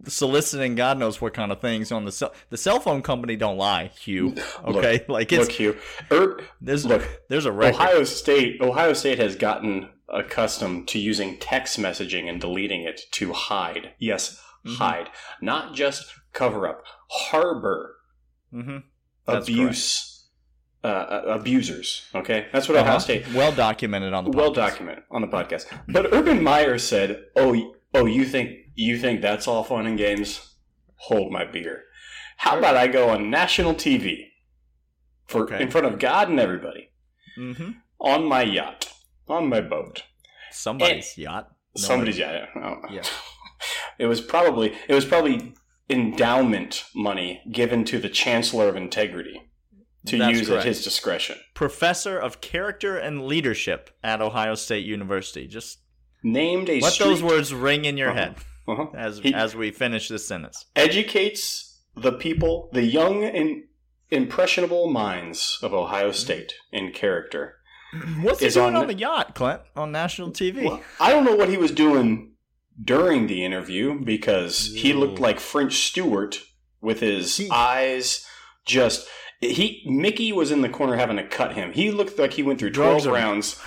soliciting 0.08 0.74
God 0.74 0.98
knows 0.98 1.20
what 1.20 1.34
kind 1.34 1.52
of 1.52 1.60
things 1.60 1.92
on 1.92 2.04
the 2.06 2.12
cell. 2.12 2.32
The 2.48 2.56
cell 2.56 2.80
phone 2.80 3.02
company 3.02 3.36
don't 3.36 3.58
lie, 3.58 3.88
Hugh. 3.88 4.34
Okay, 4.64 5.04
like 5.08 5.30
it's 5.32 5.46
Look, 5.48 5.52
Hugh. 5.52 5.76
Er, 6.10 6.40
there's 6.60 6.86
look, 6.86 7.06
there's 7.28 7.44
a 7.44 7.52
record. 7.52 7.74
Ohio 7.80 8.04
State. 8.04 8.60
Ohio 8.62 8.92
State 8.94 9.18
has 9.18 9.36
gotten 9.36 9.90
accustomed 10.08 10.88
to 10.88 10.98
using 10.98 11.36
text 11.38 11.78
messaging 11.78 12.28
and 12.28 12.40
deleting 12.40 12.82
it 12.84 13.02
to 13.12 13.32
hide. 13.32 13.92
Yes, 13.98 14.42
Mhm. 14.66 14.76
hide, 14.76 15.08
not 15.42 15.74
just 15.74 16.12
cover 16.32 16.66
up. 16.66 16.84
Harbor 17.10 17.96
hmm 18.50 18.78
abuse. 19.26 19.96
Uh, 20.06 20.09
uh, 20.82 21.22
abusers. 21.26 22.06
Okay, 22.14 22.46
that's 22.52 22.68
what 22.68 22.78
Ohio 22.78 22.98
State. 22.98 23.26
Well 23.34 23.52
documented 23.52 24.12
on 24.12 24.24
the 24.24 24.30
well 24.30 24.52
documented 24.52 25.04
on 25.10 25.20
the 25.22 25.28
podcast. 25.28 25.66
But 25.88 26.12
Urban 26.12 26.42
Meyer 26.42 26.78
said, 26.78 27.24
"Oh, 27.36 27.74
oh, 27.94 28.06
you 28.06 28.24
think 28.24 28.50
you 28.74 28.98
think 28.98 29.20
that's 29.20 29.46
all 29.48 29.62
fun 29.64 29.86
and 29.86 29.98
games? 29.98 30.54
Hold 30.96 31.32
my 31.32 31.44
beer. 31.44 31.84
How 32.38 32.58
about 32.58 32.76
I 32.76 32.86
go 32.86 33.10
on 33.10 33.30
national 33.30 33.74
TV 33.74 34.28
for 35.26 35.42
Okay. 35.44 35.62
in 35.62 35.70
front 35.70 35.86
of 35.86 35.98
God 35.98 36.28
and 36.28 36.40
everybody 36.40 36.90
Mm-hmm. 37.38 37.70
on 38.00 38.24
my 38.24 38.42
yacht, 38.42 38.92
on 39.28 39.48
my 39.48 39.60
boat, 39.60 40.02
Somebody's 40.50 41.16
yacht. 41.16 41.48
No 41.76 41.82
somebody's 41.82 42.18
yacht. 42.18 42.48
Oh. 42.56 42.76
Yeah. 42.90 43.02
It 43.98 44.06
was 44.06 44.22
probably 44.22 44.72
it 44.88 44.94
was 44.94 45.04
probably 45.04 45.52
endowment 45.90 46.84
money 46.94 47.42
given 47.52 47.84
to 47.84 47.98
the 47.98 48.08
Chancellor 48.08 48.68
of 48.68 48.76
Integrity 48.76 49.42
to 50.06 50.18
That's 50.18 50.38
use 50.38 50.48
correct. 50.48 50.60
at 50.60 50.66
his 50.66 50.82
discretion. 50.84 51.36
Professor 51.54 52.18
of 52.18 52.40
Character 52.40 52.96
and 52.96 53.26
Leadership 53.26 53.90
at 54.02 54.20
Ohio 54.22 54.54
State 54.54 54.84
University. 54.86 55.46
Just 55.46 55.78
Named 56.22 56.68
a 56.68 56.80
let 56.80 56.92
street, 56.92 57.06
those 57.06 57.22
words 57.22 57.52
ring 57.54 57.84
in 57.84 57.96
your 57.96 58.10
Uh-huh. 58.10 58.18
head 58.20 58.34
uh-huh, 58.68 58.86
as 58.96 59.18
He- 59.18 59.32
as 59.34 59.54
we 59.56 59.70
finish 59.70 60.08
this 60.08 60.26
sentence. 60.26 60.66
educates 60.76 61.80
the 61.96 62.12
people, 62.12 62.70
the 62.72 62.82
young 62.84 63.24
and 63.24 63.64
impressionable 64.10 64.90
minds 64.90 65.58
of 65.62 65.72
Ohio 65.72 66.12
State 66.12 66.54
in 66.72 66.92
character. 66.92 67.56
What's 68.22 68.40
he 68.40 68.46
Is 68.46 68.54
doing 68.54 68.68
on- 68.76 68.82
on 68.82 68.86
the 68.86 68.94
yacht, 68.94 69.34
Clint, 69.34 69.62
on 69.76 69.92
national 69.92 70.30
TV? 70.32 70.64
Well, 70.64 70.82
I 70.98 71.10
don't 71.10 71.24
know 71.24 71.36
what 71.36 71.48
he 71.48 71.56
was 71.56 71.70
doing 71.70 72.32
during 72.82 73.26
the 73.26 73.44
interview 73.44 73.98
because 74.00 74.72
he 74.76 74.92
looked 74.92 75.18
like 75.18 75.40
French 75.40 75.74
Stewart 75.88 76.40
with 76.80 77.00
his 77.00 77.36
He- 77.36 77.50
eyes 77.50 78.26
just. 78.64 79.06
He 79.40 79.82
Mickey 79.86 80.32
was 80.32 80.50
in 80.50 80.60
the 80.60 80.68
corner 80.68 80.96
having 80.96 81.16
to 81.16 81.26
cut 81.26 81.54
him. 81.54 81.72
He 81.72 81.90
looked 81.90 82.18
like 82.18 82.32
he 82.34 82.42
went 82.42 82.58
through 82.58 82.70
Drugs 82.70 83.04
twelve 83.04 83.14
are- 83.16 83.18
rounds. 83.18 83.58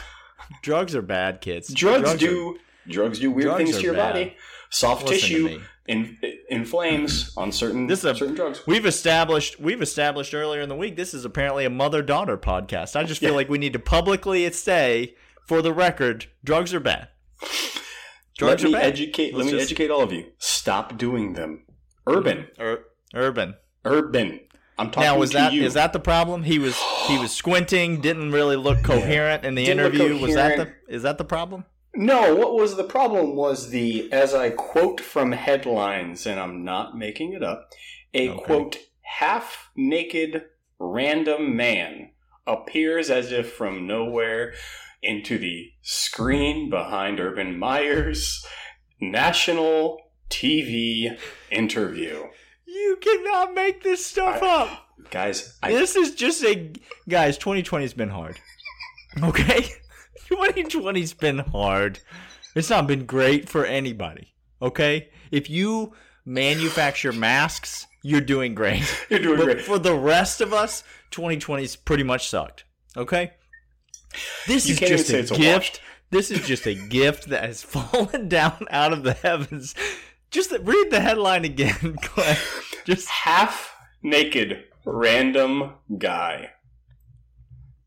Drugs 0.62 0.96
are 0.96 1.02
bad, 1.02 1.42
kids. 1.42 1.74
Drugs, 1.74 2.14
are- 2.14 2.18
do 2.18 2.58
drugs 2.88 3.20
do 3.20 3.32
weird 3.32 3.46
drugs 3.48 3.64
things 3.64 3.78
to 3.78 3.84
your 3.84 3.94
bad. 3.96 4.14
body. 4.14 4.36
Soft 4.70 5.06
Listen 5.08 5.20
tissue 5.30 5.62
in, 5.88 6.18
inflames 6.50 7.32
on 7.38 7.52
certain 7.52 7.88
This 7.88 8.00
is 8.00 8.06
a- 8.06 8.16
certain 8.16 8.36
drugs. 8.36 8.62
We've 8.68 8.86
established 8.86 9.60
we've 9.60 9.82
established 9.82 10.34
earlier 10.34 10.62
in 10.62 10.70
the 10.70 10.76
week 10.76 10.96
this 10.96 11.14
is 11.14 11.26
apparently 11.26 11.66
a 11.66 11.70
mother 11.70 12.02
daughter 12.02 12.38
podcast. 12.38 12.96
I 12.96 13.04
just 13.04 13.20
feel 13.22 13.30
Yeah. 13.32 13.36
like 13.38 13.50
we 13.50 13.58
need 13.58 13.74
to 13.74 13.80
publicly 13.80 14.50
say 14.52 15.16
for 15.48 15.62
the 15.62 15.74
record, 15.74 16.28
drugs 16.44 16.74
are 16.74 16.80
bad. 16.80 17.08
Drugs 18.38 18.64
let 18.64 18.72
me 18.72 18.76
are 18.78 18.82
bad. 18.82 18.86
educate. 18.92 19.34
Let's 19.34 19.46
let 19.46 19.54
me 19.54 19.60
just- 19.60 19.72
educate 19.72 19.92
all 19.92 20.02
of 20.02 20.12
you. 20.12 20.26
Stop 20.40 20.98
doing 20.98 21.34
them. 21.34 21.66
Urban, 22.08 22.48
Ur- 22.60 22.86
urban. 23.16 23.56
urban. 23.86 24.40
I'm 24.78 24.90
talking 24.92 25.04
Now 25.08 25.18
was 25.20 25.32
to 25.32 25.38
that 25.38 25.54
you. 25.54 25.64
is 25.64 25.74
that 25.76 25.94
the 25.94 26.00
problem? 26.00 26.44
He 26.44 26.58
was 26.60 26.78
he 27.08 27.18
was 27.20 27.32
squinting, 27.42 28.02
didn't 28.02 28.32
really 28.32 28.56
look 28.56 28.84
coherent 28.84 29.46
in 29.46 29.56
the 29.56 29.66
Didn't 29.66 29.80
interview. 29.86 30.20
Was 30.20 30.34
that 30.36 30.58
the 30.58 30.74
is 30.94 31.04
that 31.04 31.18
the 31.18 31.26
problem? 31.26 31.66
No, 31.96 32.34
what 32.36 32.56
was 32.56 32.76
the 32.76 32.84
problem 32.84 33.36
was 33.36 33.70
the, 33.70 34.12
as 34.12 34.34
I 34.34 34.50
quote 34.50 35.00
from 35.00 35.32
headlines, 35.32 36.26
and 36.26 36.40
I'm 36.40 36.64
not 36.64 36.98
making 36.98 37.34
it 37.34 37.44
up, 37.44 37.70
a 38.16 38.30
Okay. 38.30 38.44
quote, 38.44 38.78
half 39.02 39.70
naked 39.76 40.46
random 40.80 41.56
man 41.56 42.10
appears 42.48 43.12
as 43.12 43.32
if 43.32 43.54
from 43.54 43.86
nowhere 43.86 44.56
into 45.04 45.38
the 45.38 45.70
screen 45.84 46.68
behind 46.72 47.20
Urban 47.20 47.60
Meyer's 47.60 48.44
national 49.00 50.00
TV 50.32 51.16
interview. 51.52 52.24
You 52.74 52.98
cannot 53.02 53.54
make 53.54 53.84
this 53.84 54.06
stuff 54.06 54.42
I- 54.42 54.48
up. 54.64 54.80
Guys, 55.10 55.58
I, 55.62 55.72
This 55.74 55.96
is 55.96 56.16
just 56.16 56.44
a 56.44 56.72
guys. 57.10 57.38
2020's 57.38 57.94
been 57.94 58.10
hard. 58.10 58.40
Okay, 59.22 59.68
2020's 60.30 61.14
been 61.14 61.40
hard. 61.40 62.00
It's 62.56 62.70
not 62.70 62.88
been 62.88 63.06
great 63.06 63.50
for 63.50 63.66
anybody. 63.66 64.34
Okay, 64.62 65.10
if 65.30 65.50
you 65.50 65.94
manufacture 66.26 67.12
masks, 67.12 67.86
you're 68.02 68.22
doing 68.22 68.56
great. 68.56 68.82
you're 69.10 69.20
doing 69.20 69.38
But 69.38 69.46
great. 69.46 69.62
for 69.62 69.78
the 69.78 69.94
rest 69.94 70.40
of 70.42 70.54
us, 70.54 70.84
2020's 71.12 71.76
pretty 71.76 72.04
much 72.04 72.30
sucked. 72.30 72.64
Okay, 72.96 73.34
this 74.48 74.66
You 74.68 74.74
is 74.74 74.80
just 74.80 75.32
a 75.32 75.36
gift. 75.36 75.82
This 76.12 76.32
is 76.32 76.46
just 76.48 76.66
a 76.68 76.76
gift 76.76 77.30
that 77.30 77.44
has 77.44 77.62
fallen 77.64 78.30
down 78.30 78.68
out 78.72 78.94
of 78.94 79.04
the 79.04 79.14
heavens. 79.14 79.76
Just 80.34 80.52
read 80.52 80.90
the 80.90 81.00
headline 81.00 81.46
again, 81.46 81.96
Clay. 82.02 82.36
Just 82.86 83.08
half 83.08 83.74
naked 84.02 84.66
random 84.86 85.76
guy 85.98 86.50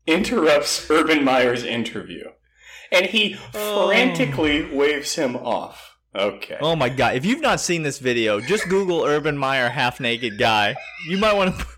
interrupts 0.07 0.89
Urban 0.89 1.23
Meyer's 1.23 1.63
interview 1.63 2.29
and 2.91 3.05
he 3.07 3.37
Oh. 3.53 3.87
frantically 3.89 4.63
waves 4.73 5.15
him 5.15 5.35
off. 5.35 5.97
Okay. 6.15 6.57
Oh 6.61 6.75
my 6.75 6.89
god! 6.89 7.15
If 7.15 7.25
you've 7.25 7.41
not 7.41 7.59
seen 7.59 7.83
this 7.83 7.99
video, 7.99 8.39
just 8.39 8.67
Google 8.69 9.03
Urban 9.03 9.37
Meyer 9.37 9.69
half 9.69 9.99
naked 9.99 10.39
guy. 10.39 10.75
You 11.07 11.17
might 11.17 11.33
want 11.33 11.57
to. 11.59 11.65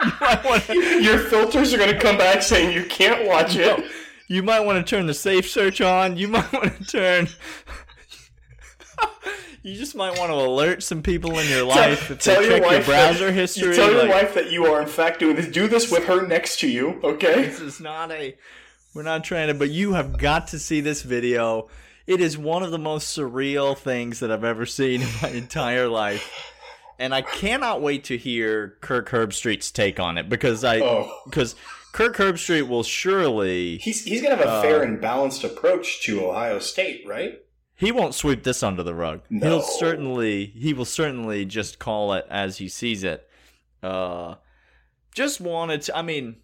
You 0.00 0.12
might 0.20 0.44
want 0.44 0.62
to. 0.64 0.74
Your 1.02 1.18
filters 1.18 1.74
are 1.74 1.76
going 1.76 1.92
to 1.92 1.98
come 1.98 2.16
back 2.16 2.40
saying 2.42 2.72
you 2.72 2.84
can't 2.84 3.26
watch 3.26 3.56
it. 3.56 3.84
You 4.28 4.44
might 4.44 4.60
want 4.60 4.78
to 4.84 4.88
turn 4.88 5.06
the 5.06 5.14
safe 5.14 5.48
search 5.50 5.80
on. 5.80 6.16
You 6.16 6.28
might 6.28 6.52
want 6.52 6.76
to 6.76 6.84
turn. 6.84 7.28
You 9.62 9.74
just 9.74 9.94
might 9.96 10.16
want 10.18 10.30
to 10.30 10.34
alert 10.34 10.82
some 10.82 11.02
people 11.02 11.38
in 11.38 11.48
your 11.48 11.64
life 11.64 12.10
if 12.10 12.20
tell 12.20 12.40
they 12.40 12.48
check 12.48 12.70
your 12.70 12.82
browser 12.84 13.26
that, 13.26 13.32
history. 13.32 13.68
You 13.68 13.74
tell 13.74 13.92
your 13.92 14.02
like, 14.04 14.10
wife 14.12 14.34
that 14.34 14.50
you 14.52 14.66
are 14.66 14.80
in 14.80 14.88
fact 14.88 15.18
doing 15.18 15.36
this. 15.36 15.48
Do 15.48 15.66
this 15.66 15.90
with 15.90 16.04
her 16.06 16.26
next 16.26 16.60
to 16.60 16.68
you, 16.68 17.00
okay? 17.02 17.42
This 17.42 17.60
is 17.60 17.80
not 17.80 18.10
a. 18.12 18.36
We're 18.94 19.02
not 19.02 19.24
trying 19.24 19.48
to, 19.48 19.54
but 19.54 19.70
you 19.70 19.92
have 19.94 20.18
got 20.18 20.48
to 20.48 20.58
see 20.58 20.80
this 20.80 21.02
video. 21.02 21.68
It 22.06 22.20
is 22.20 22.38
one 22.38 22.62
of 22.62 22.70
the 22.70 22.78
most 22.78 23.16
surreal 23.16 23.76
things 23.76 24.20
that 24.20 24.30
I've 24.30 24.44
ever 24.44 24.64
seen 24.64 25.02
in 25.02 25.08
my 25.22 25.28
entire 25.30 25.88
life. 25.88 26.54
And 26.98 27.14
I 27.14 27.22
cannot 27.22 27.80
wait 27.80 28.04
to 28.04 28.16
hear 28.16 28.76
Kirk 28.80 29.10
Herbstreit's 29.10 29.70
take 29.70 30.00
on 30.00 30.18
it 30.18 30.28
because 30.28 30.64
I 30.64 30.80
Oh. 30.80 31.12
because 31.26 31.54
Kirk 31.92 32.16
Herbstreit 32.16 32.66
will 32.68 32.82
surely 32.82 33.78
He's 33.78 34.04
he's 34.04 34.20
going 34.22 34.36
to 34.36 34.42
have 34.42 34.46
a 34.46 34.50
uh, 34.50 34.62
fair 34.62 34.82
and 34.82 35.00
balanced 35.00 35.44
approach 35.44 36.02
to 36.04 36.24
Ohio 36.24 36.58
State, 36.58 37.06
right? 37.06 37.40
He 37.78 37.92
won't 37.92 38.14
sweep 38.14 38.42
this 38.42 38.62
under 38.62 38.82
the 38.82 38.94
rug. 38.94 39.22
No. 39.30 39.48
He'll 39.48 39.62
certainly 39.62 40.46
he 40.46 40.74
will 40.74 40.84
certainly 40.84 41.44
just 41.44 41.78
call 41.78 42.12
it 42.12 42.26
as 42.28 42.58
he 42.58 42.68
sees 42.68 43.04
it. 43.04 43.28
Uh 43.82 44.34
just 45.14 45.40
wanted 45.40 45.82
to 45.82 45.96
I 45.96 46.02
mean 46.02 46.36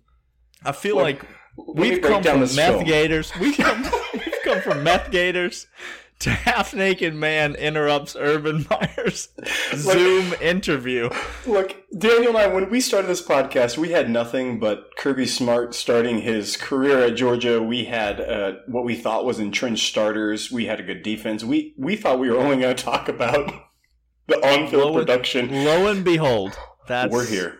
I 0.64 0.72
feel 0.72 0.96
Look, 0.96 1.04
like 1.04 1.26
we've 1.74 2.00
come 2.00 2.22
from 2.22 2.40
meth 2.54 2.86
gators. 2.86 3.32
We've 3.38 3.56
come, 3.56 3.82
we've 4.12 4.42
come 4.44 4.60
from 4.60 4.82
meth 4.82 5.10
gators 5.10 5.66
to 5.66 6.03
half 6.30 6.74
naked 6.74 7.14
man 7.14 7.54
interrupts 7.54 8.16
Urban 8.18 8.66
Meyer's 8.70 9.28
Zoom 9.74 10.32
interview. 10.40 11.10
Look, 11.46 11.76
Daniel 11.96 12.28
and 12.30 12.38
I, 12.38 12.46
when 12.46 12.70
we 12.70 12.80
started 12.80 13.08
this 13.08 13.22
podcast, 13.22 13.76
we 13.78 13.90
had 13.90 14.10
nothing 14.10 14.58
but 14.58 14.90
Kirby 14.96 15.26
Smart 15.26 15.74
starting 15.74 16.20
his 16.20 16.56
career 16.56 17.00
at 17.04 17.16
Georgia. 17.16 17.62
We 17.62 17.84
had 17.84 18.20
uh, 18.20 18.52
what 18.66 18.84
we 18.84 18.94
thought 18.96 19.24
was 19.24 19.38
entrenched 19.38 19.86
starters. 19.86 20.50
We 20.50 20.66
had 20.66 20.80
a 20.80 20.84
good 20.84 21.02
defense. 21.02 21.44
We 21.44 21.74
we 21.78 21.96
thought 21.96 22.18
we 22.18 22.30
were 22.30 22.38
only 22.38 22.58
going 22.58 22.74
to 22.76 22.82
talk 22.82 23.08
about 23.08 23.52
the 24.26 24.36
on-field 24.36 24.72
Lo 24.82 24.86
and- 24.88 24.96
production. 25.06 25.64
Lo 25.64 25.86
and 25.90 26.04
behold, 26.04 26.56
that's 26.86 27.12
we're 27.12 27.26
here. 27.26 27.58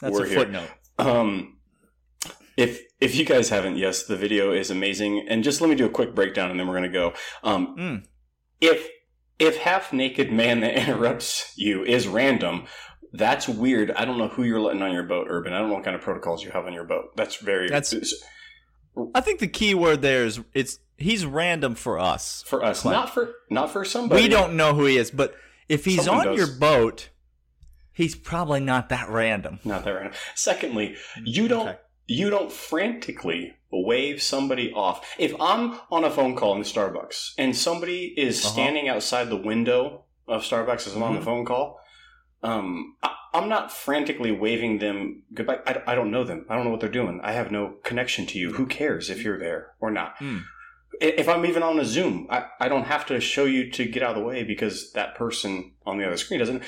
That's 0.00 0.12
We're 0.12 0.24
a 0.24 0.28
here. 0.28 0.38
footnote. 0.38 0.68
Um, 0.98 1.53
if 2.56 2.80
if 3.00 3.14
you 3.14 3.24
guys 3.24 3.48
haven't, 3.48 3.76
yes, 3.76 4.04
the 4.04 4.16
video 4.16 4.52
is 4.52 4.70
amazing. 4.70 5.26
And 5.28 5.42
just 5.44 5.60
let 5.60 5.68
me 5.70 5.76
do 5.76 5.86
a 5.86 5.90
quick 5.90 6.14
breakdown, 6.14 6.50
and 6.50 6.58
then 6.58 6.66
we're 6.66 6.78
going 6.78 6.90
to 6.92 6.98
go. 6.98 7.12
Um, 7.42 7.76
Mm. 7.78 8.04
if 8.60 8.88
if 9.38 9.56
half 9.58 9.92
naked 9.92 10.32
man 10.32 10.60
that 10.60 10.74
interrupts 10.80 11.52
you 11.56 11.84
is 11.84 12.06
random, 12.06 12.66
that's 13.12 13.48
weird. 13.48 13.90
I 13.92 14.04
don't 14.04 14.18
know 14.18 14.28
who 14.28 14.42
you're 14.44 14.60
letting 14.60 14.82
on 14.82 14.92
your 14.92 15.02
boat, 15.02 15.26
Urban. 15.28 15.52
I 15.52 15.58
don't 15.58 15.68
know 15.68 15.74
what 15.74 15.84
kind 15.84 15.96
of 15.96 16.02
protocols 16.02 16.44
you 16.44 16.50
have 16.52 16.66
on 16.66 16.72
your 16.72 16.84
boat. 16.84 17.16
That's 17.16 17.36
very 17.36 17.68
That's- 17.68 17.94
I 19.14 19.20
think 19.20 19.40
the 19.40 19.48
key 19.48 19.74
word 19.74 20.02
there 20.02 20.24
is 20.24 20.40
it's 20.52 20.78
he's 20.96 21.26
random 21.26 21.74
for 21.74 21.98
us. 21.98 22.44
for 22.46 22.62
us, 22.62 22.84
not 22.84 23.12
for 23.12 23.34
not 23.50 23.70
for 23.72 23.84
somebody. 23.84 24.22
We 24.22 24.28
don't 24.28 24.54
know 24.56 24.72
who 24.74 24.84
he 24.86 24.96
is, 24.98 25.10
but 25.10 25.34
if 25.68 25.84
he's 25.84 26.04
Someone 26.04 26.28
on 26.28 26.36
does. 26.36 26.48
your 26.48 26.56
boat, 26.58 27.08
he's 27.92 28.14
probably 28.14 28.60
not 28.60 28.88
that 28.90 29.08
random. 29.08 29.58
not 29.64 29.84
that 29.84 29.90
random. 29.90 30.12
Secondly, 30.36 30.94
you 31.24 31.48
don't 31.48 31.68
Okay. 31.70 31.78
You 32.06 32.30
don't 32.30 32.52
frantically 32.52 33.54
wave 33.70 34.22
somebody 34.22 34.72
off. 34.72 35.14
If 35.18 35.34
I'm 35.40 35.78
on 35.90 36.04
a 36.04 36.10
phone 36.10 36.36
call 36.36 36.54
in 36.56 36.62
Starbucks 36.62 37.32
and 37.38 37.56
somebody 37.56 38.14
is 38.16 38.44
Uh-huh. 38.44 38.52
standing 38.52 38.88
outside 38.88 39.28
the 39.30 39.36
window 39.36 40.04
of 40.28 40.42
Starbucks 40.42 40.86
as 40.86 40.94
I'm 40.94 41.02
on 41.02 41.14
the 41.14 41.20
Mhm. 41.20 41.24
phone 41.24 41.44
call, 41.44 41.80
um, 42.42 42.96
I, 43.02 43.10
I'm 43.32 43.48
not 43.48 43.72
frantically 43.72 44.30
waving 44.30 44.78
them 44.78 45.22
goodbye. 45.32 45.58
I, 45.66 45.82
I 45.88 45.94
don't 45.94 46.10
know 46.10 46.24
them. 46.24 46.46
I 46.48 46.54
don't 46.54 46.64
know 46.64 46.70
what 46.70 46.80
they're 46.80 46.88
doing. 46.88 47.20
I 47.24 47.32
have 47.32 47.50
no 47.50 47.76
connection 47.82 48.26
to 48.26 48.38
you. 48.38 48.52
Who 48.52 48.66
cares 48.66 49.10
if 49.10 49.24
you're 49.24 49.38
there 49.38 49.72
or 49.80 49.90
not? 49.90 50.14
I- 50.20 50.36
If 51.00 51.28
I'm 51.28 51.44
even 51.46 51.62
on 51.64 51.80
a 51.80 51.84
Zoom, 51.84 52.26
I, 52.30 52.46
I 52.60 52.68
don't 52.68 52.84
have 52.84 53.06
to 53.06 53.18
show 53.20 53.44
you 53.46 53.70
to 53.72 53.84
get 53.86 54.02
out 54.02 54.10
of 54.16 54.22
the 54.22 54.28
way 54.28 54.44
because 54.44 54.92
that 54.92 55.16
person 55.16 55.72
on 55.84 55.98
the 55.98 56.06
other 56.06 56.16
screen 56.16 56.38
doesn't. 56.38 56.62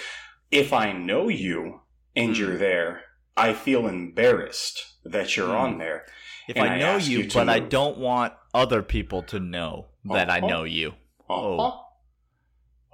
If 0.51 0.73
I 0.73 0.93
know 0.93 1.29
you 1.29 1.83
and 2.17 2.35
Hmm. 2.35 2.41
you're 2.43 2.57
there, 2.57 3.03
I 3.37 3.53
feel 3.53 3.87
embarrassed 3.87 4.95
that 5.05 5.37
you're 5.37 5.49
Hmm. 5.49 5.55
on 5.55 5.79
there. 5.79 6.07
If 6.49 6.57
I 6.57 6.67
I 6.69 6.79
know 6.79 6.97
you, 6.97 7.29
but 7.33 7.49
I 7.49 7.59
don't 7.59 7.99
want 7.99 8.33
other 8.55 8.83
people 8.83 9.23
to 9.25 9.41
know 9.41 9.87
that 10.05 10.31
I 10.31 10.39
Uh-huh. 10.39 10.47
know 10.47 10.65
you. 10.65 10.95
Oh. 11.29 11.83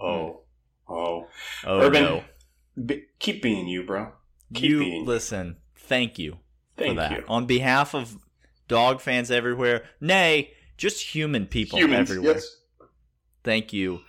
Oh. 0.00 0.40
Oh. 0.88 1.28
Oh 1.64 1.80
Urban, 1.80 2.02
no. 2.02 2.24
Be, 2.84 3.04
keep 3.18 3.42
being 3.42 3.68
you, 3.68 3.84
bro. 3.84 4.12
Keep 4.54 4.70
you 4.70 4.78
being. 4.80 5.04
listen. 5.06 5.56
Thank 5.76 6.18
you 6.18 6.38
Thank 6.76 6.90
for 6.92 6.94
that. 6.96 7.10
you. 7.12 7.24
On 7.28 7.44
behalf 7.46 7.94
of 7.94 8.16
dog 8.68 9.00
fans 9.00 9.30
everywhere, 9.30 9.84
nay, 10.00 10.52
just 10.78 11.14
human 11.14 11.46
people 11.46 11.78
Humans, 11.78 12.10
everywhere. 12.10 12.34
yes. 12.34 12.56
Thank 13.44 13.72
you 13.72 14.00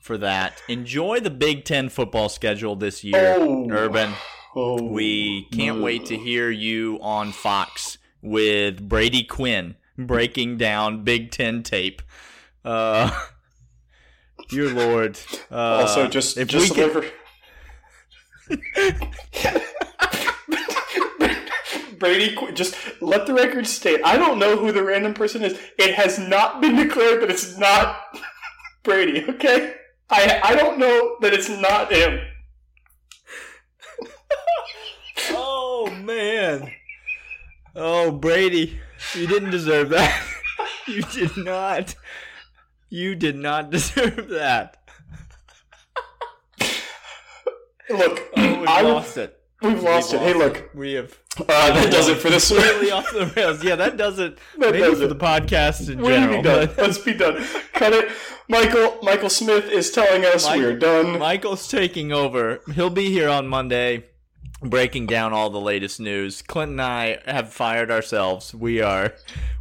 for 0.00 0.18
that. 0.18 0.62
Enjoy 0.68 1.20
the 1.20 1.30
Big 1.30 1.64
Ten 1.64 1.88
football 1.88 2.28
schedule 2.28 2.76
this 2.76 3.02
year, 3.02 3.36
Oh. 3.38 3.68
Urban. 3.70 4.12
Oh. 4.54 4.82
We 4.82 5.46
can't 5.52 5.80
wait 5.80 6.06
to 6.06 6.16
hear 6.16 6.50
you 6.50 6.98
on 7.00 7.32
Fox 7.32 7.98
with 8.20 8.86
Brady 8.88 9.24
Quinn 9.24 9.76
breaking 9.96 10.58
down 10.58 11.04
Big 11.04 11.30
Ten 11.30 11.62
tape. 11.62 12.02
Uh, 12.64 13.10
dear 14.50 14.68
Lord. 14.70 15.18
Uh, 15.50 15.54
Also, 15.80 16.08
just 16.08 16.36
if 16.36 16.48
just 16.48 16.70
we 16.70 16.76
can, 16.76 16.88
deliver. 16.88 17.06
Brady, 21.98 22.34
Qu- 22.34 22.52
just 22.52 22.74
let 23.00 23.26
the 23.26 23.34
record 23.34 23.66
state. 23.66 24.00
I 24.04 24.16
don't 24.16 24.38
know 24.38 24.56
who 24.56 24.72
the 24.72 24.82
random 24.82 25.14
person 25.14 25.42
is. 25.42 25.58
It 25.78 25.94
has 25.94 26.18
not 26.18 26.60
been 26.60 26.74
declared 26.74 27.22
that 27.22 27.30
it's 27.30 27.56
not 27.56 28.18
Brady. 28.82 29.24
Okay, 29.28 29.74
I 30.10 30.40
I 30.42 30.54
don't 30.56 30.78
know 30.78 31.16
that 31.20 31.32
it's 31.32 31.48
not 31.48 31.92
him. 31.92 32.20
Oh 35.30 35.90
man, 36.02 36.70
oh 37.76 38.10
Brady, 38.10 38.80
you 39.14 39.26
didn't 39.26 39.50
deserve 39.50 39.90
that. 39.90 40.22
you 40.86 41.02
did 41.02 41.36
not. 41.36 41.94
You 42.90 43.14
did 43.14 43.36
not 43.36 43.70
deserve 43.70 44.28
that. 44.28 44.76
Look, 47.90 48.22
Oh, 48.36 48.60
we 48.60 48.66
I, 48.66 48.80
lost 48.82 49.16
it. 49.18 49.38
we've 49.60 49.82
lost 49.82 50.12
We've 50.12 50.22
it. 50.22 50.24
Hey, 50.28 50.34
look, 50.34 50.70
We 50.74 50.92
have 50.94 51.18
uh, 51.38 51.44
that 51.72 51.90
does 51.90 52.08
it 52.08 52.18
for 52.18 52.28
this 52.30 52.50
one. 52.50 52.60
completely 52.60 52.90
off 52.90 53.10
the 53.12 53.26
rails. 53.36 53.64
Yeah, 53.64 53.76
that 53.76 53.96
does 53.96 54.18
it. 54.18 54.38
That 54.58 54.72
does 54.72 54.98
for 54.98 55.04
it. 55.04 55.08
the 55.08 55.16
podcast 55.16 55.90
in 55.90 55.98
We 56.00 56.08
need 56.08 56.14
to 56.14 56.20
general. 56.20 56.42
be 56.42 56.48
done. 56.66 56.70
Let's 56.78 56.98
be 56.98 57.12
done. 57.14 57.44
Cut 57.72 57.92
it. 57.92 58.10
Michael 58.48 58.98
Michael 59.02 59.30
Smith 59.30 59.68
is 59.70 59.90
telling 59.90 60.24
us 60.24 60.46
Michael- 60.46 60.62
we're 60.62 60.78
done. 60.78 61.18
Michael's 61.18 61.68
taking 61.68 62.12
over. 62.12 62.60
He'll 62.74 62.90
be 62.90 63.10
here 63.10 63.28
on 63.28 63.48
Monday. 63.48 64.04
Breaking 64.62 65.06
down 65.06 65.32
all 65.32 65.50
the 65.50 65.60
latest 65.60 66.00
news. 66.00 66.42
Clint 66.42 66.72
and 66.72 66.80
I 66.82 67.18
have 67.26 67.52
fired 67.52 67.90
ourselves. 67.90 68.54
We 68.54 68.80
are 68.80 69.14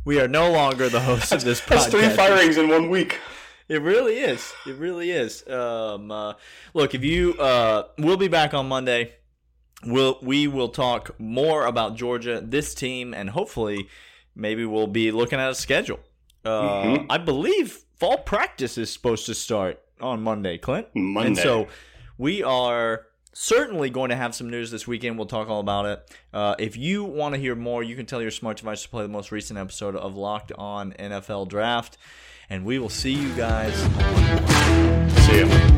we 0.06 0.20
are 0.20 0.28
no 0.28 0.52
longer 0.52 0.90
the 0.90 1.00
hosts 1.02 1.32
of 1.32 1.44
this 1.44 1.60
podcast. 1.62 1.68
That's 1.70 1.88
three 1.88 2.10
firings 2.10 2.58
in 2.58 2.70
one 2.70 2.90
week. 2.90 3.20
It 3.68 3.82
really 3.82 4.18
is. 4.18 4.54
It 4.68 4.76
really 4.76 5.12
is. 5.12 5.48
Um, 5.48 6.12
uh, 6.12 6.34
look, 6.74 6.94
if 6.94 7.06
you, 7.06 7.36
uh, 7.36 7.88
we'll 7.98 8.18
be 8.18 8.28
back 8.28 8.54
on 8.54 8.68
Monday. 8.68 9.14
We'll 9.86 10.20
we 10.22 10.48
will 10.48 10.70
talk 10.70 11.20
more 11.20 11.66
about 11.66 11.96
Georgia, 11.96 12.42
this 12.44 12.76
team, 12.76 13.14
and 13.14 13.30
hopefully, 13.30 13.88
maybe 14.36 14.66
we'll 14.66 14.88
be 14.88 15.12
looking 15.12 15.40
at 15.40 15.50
a 15.50 15.56
schedule. 15.56 16.00
Uh, 16.44 16.62
Mhm. 16.84 17.06
I 17.10 17.18
believe 17.18 17.84
fall 17.98 18.18
practice 18.20 18.78
is 18.78 18.92
supposed 18.92 19.26
to 19.28 19.34
start 19.34 19.80
on 20.00 20.22
Monday, 20.22 20.58
Clint. 20.58 20.88
Monday. 20.94 21.28
And 21.30 21.38
so 21.38 21.68
we 22.18 22.44
are 22.44 23.06
certainly 23.34 23.90
going 23.90 24.10
to 24.10 24.16
have 24.16 24.36
some 24.36 24.50
news 24.50 24.72
this 24.72 24.88
weekend. 24.88 25.18
We'll 25.18 25.28
talk 25.28 25.50
all 25.50 25.60
about 25.60 25.86
it. 25.86 26.18
Uh, 26.34 26.56
if 26.60 26.78
you 26.78 27.04
want 27.04 27.36
to 27.36 27.42
hear 27.42 27.56
more, 27.56 27.84
you 27.84 27.96
can 27.96 28.06
tell 28.06 28.22
your 28.22 28.32
smart 28.32 28.58
device 28.58 28.84
to 28.84 28.90
play 28.90 29.04
the 29.04 29.10
most 29.10 29.32
recent 29.32 29.58
episode 29.58 29.96
of 29.96 30.16
Locked 30.16 30.52
On 30.54 30.94
NFL 30.94 31.48
Draft. 31.48 31.98
And 32.50 32.66
we 32.66 32.80
will 32.80 32.90
see 32.90 33.14
you 33.14 33.34
guys 33.36 33.74
See 35.26 35.40
ya. 35.40 35.71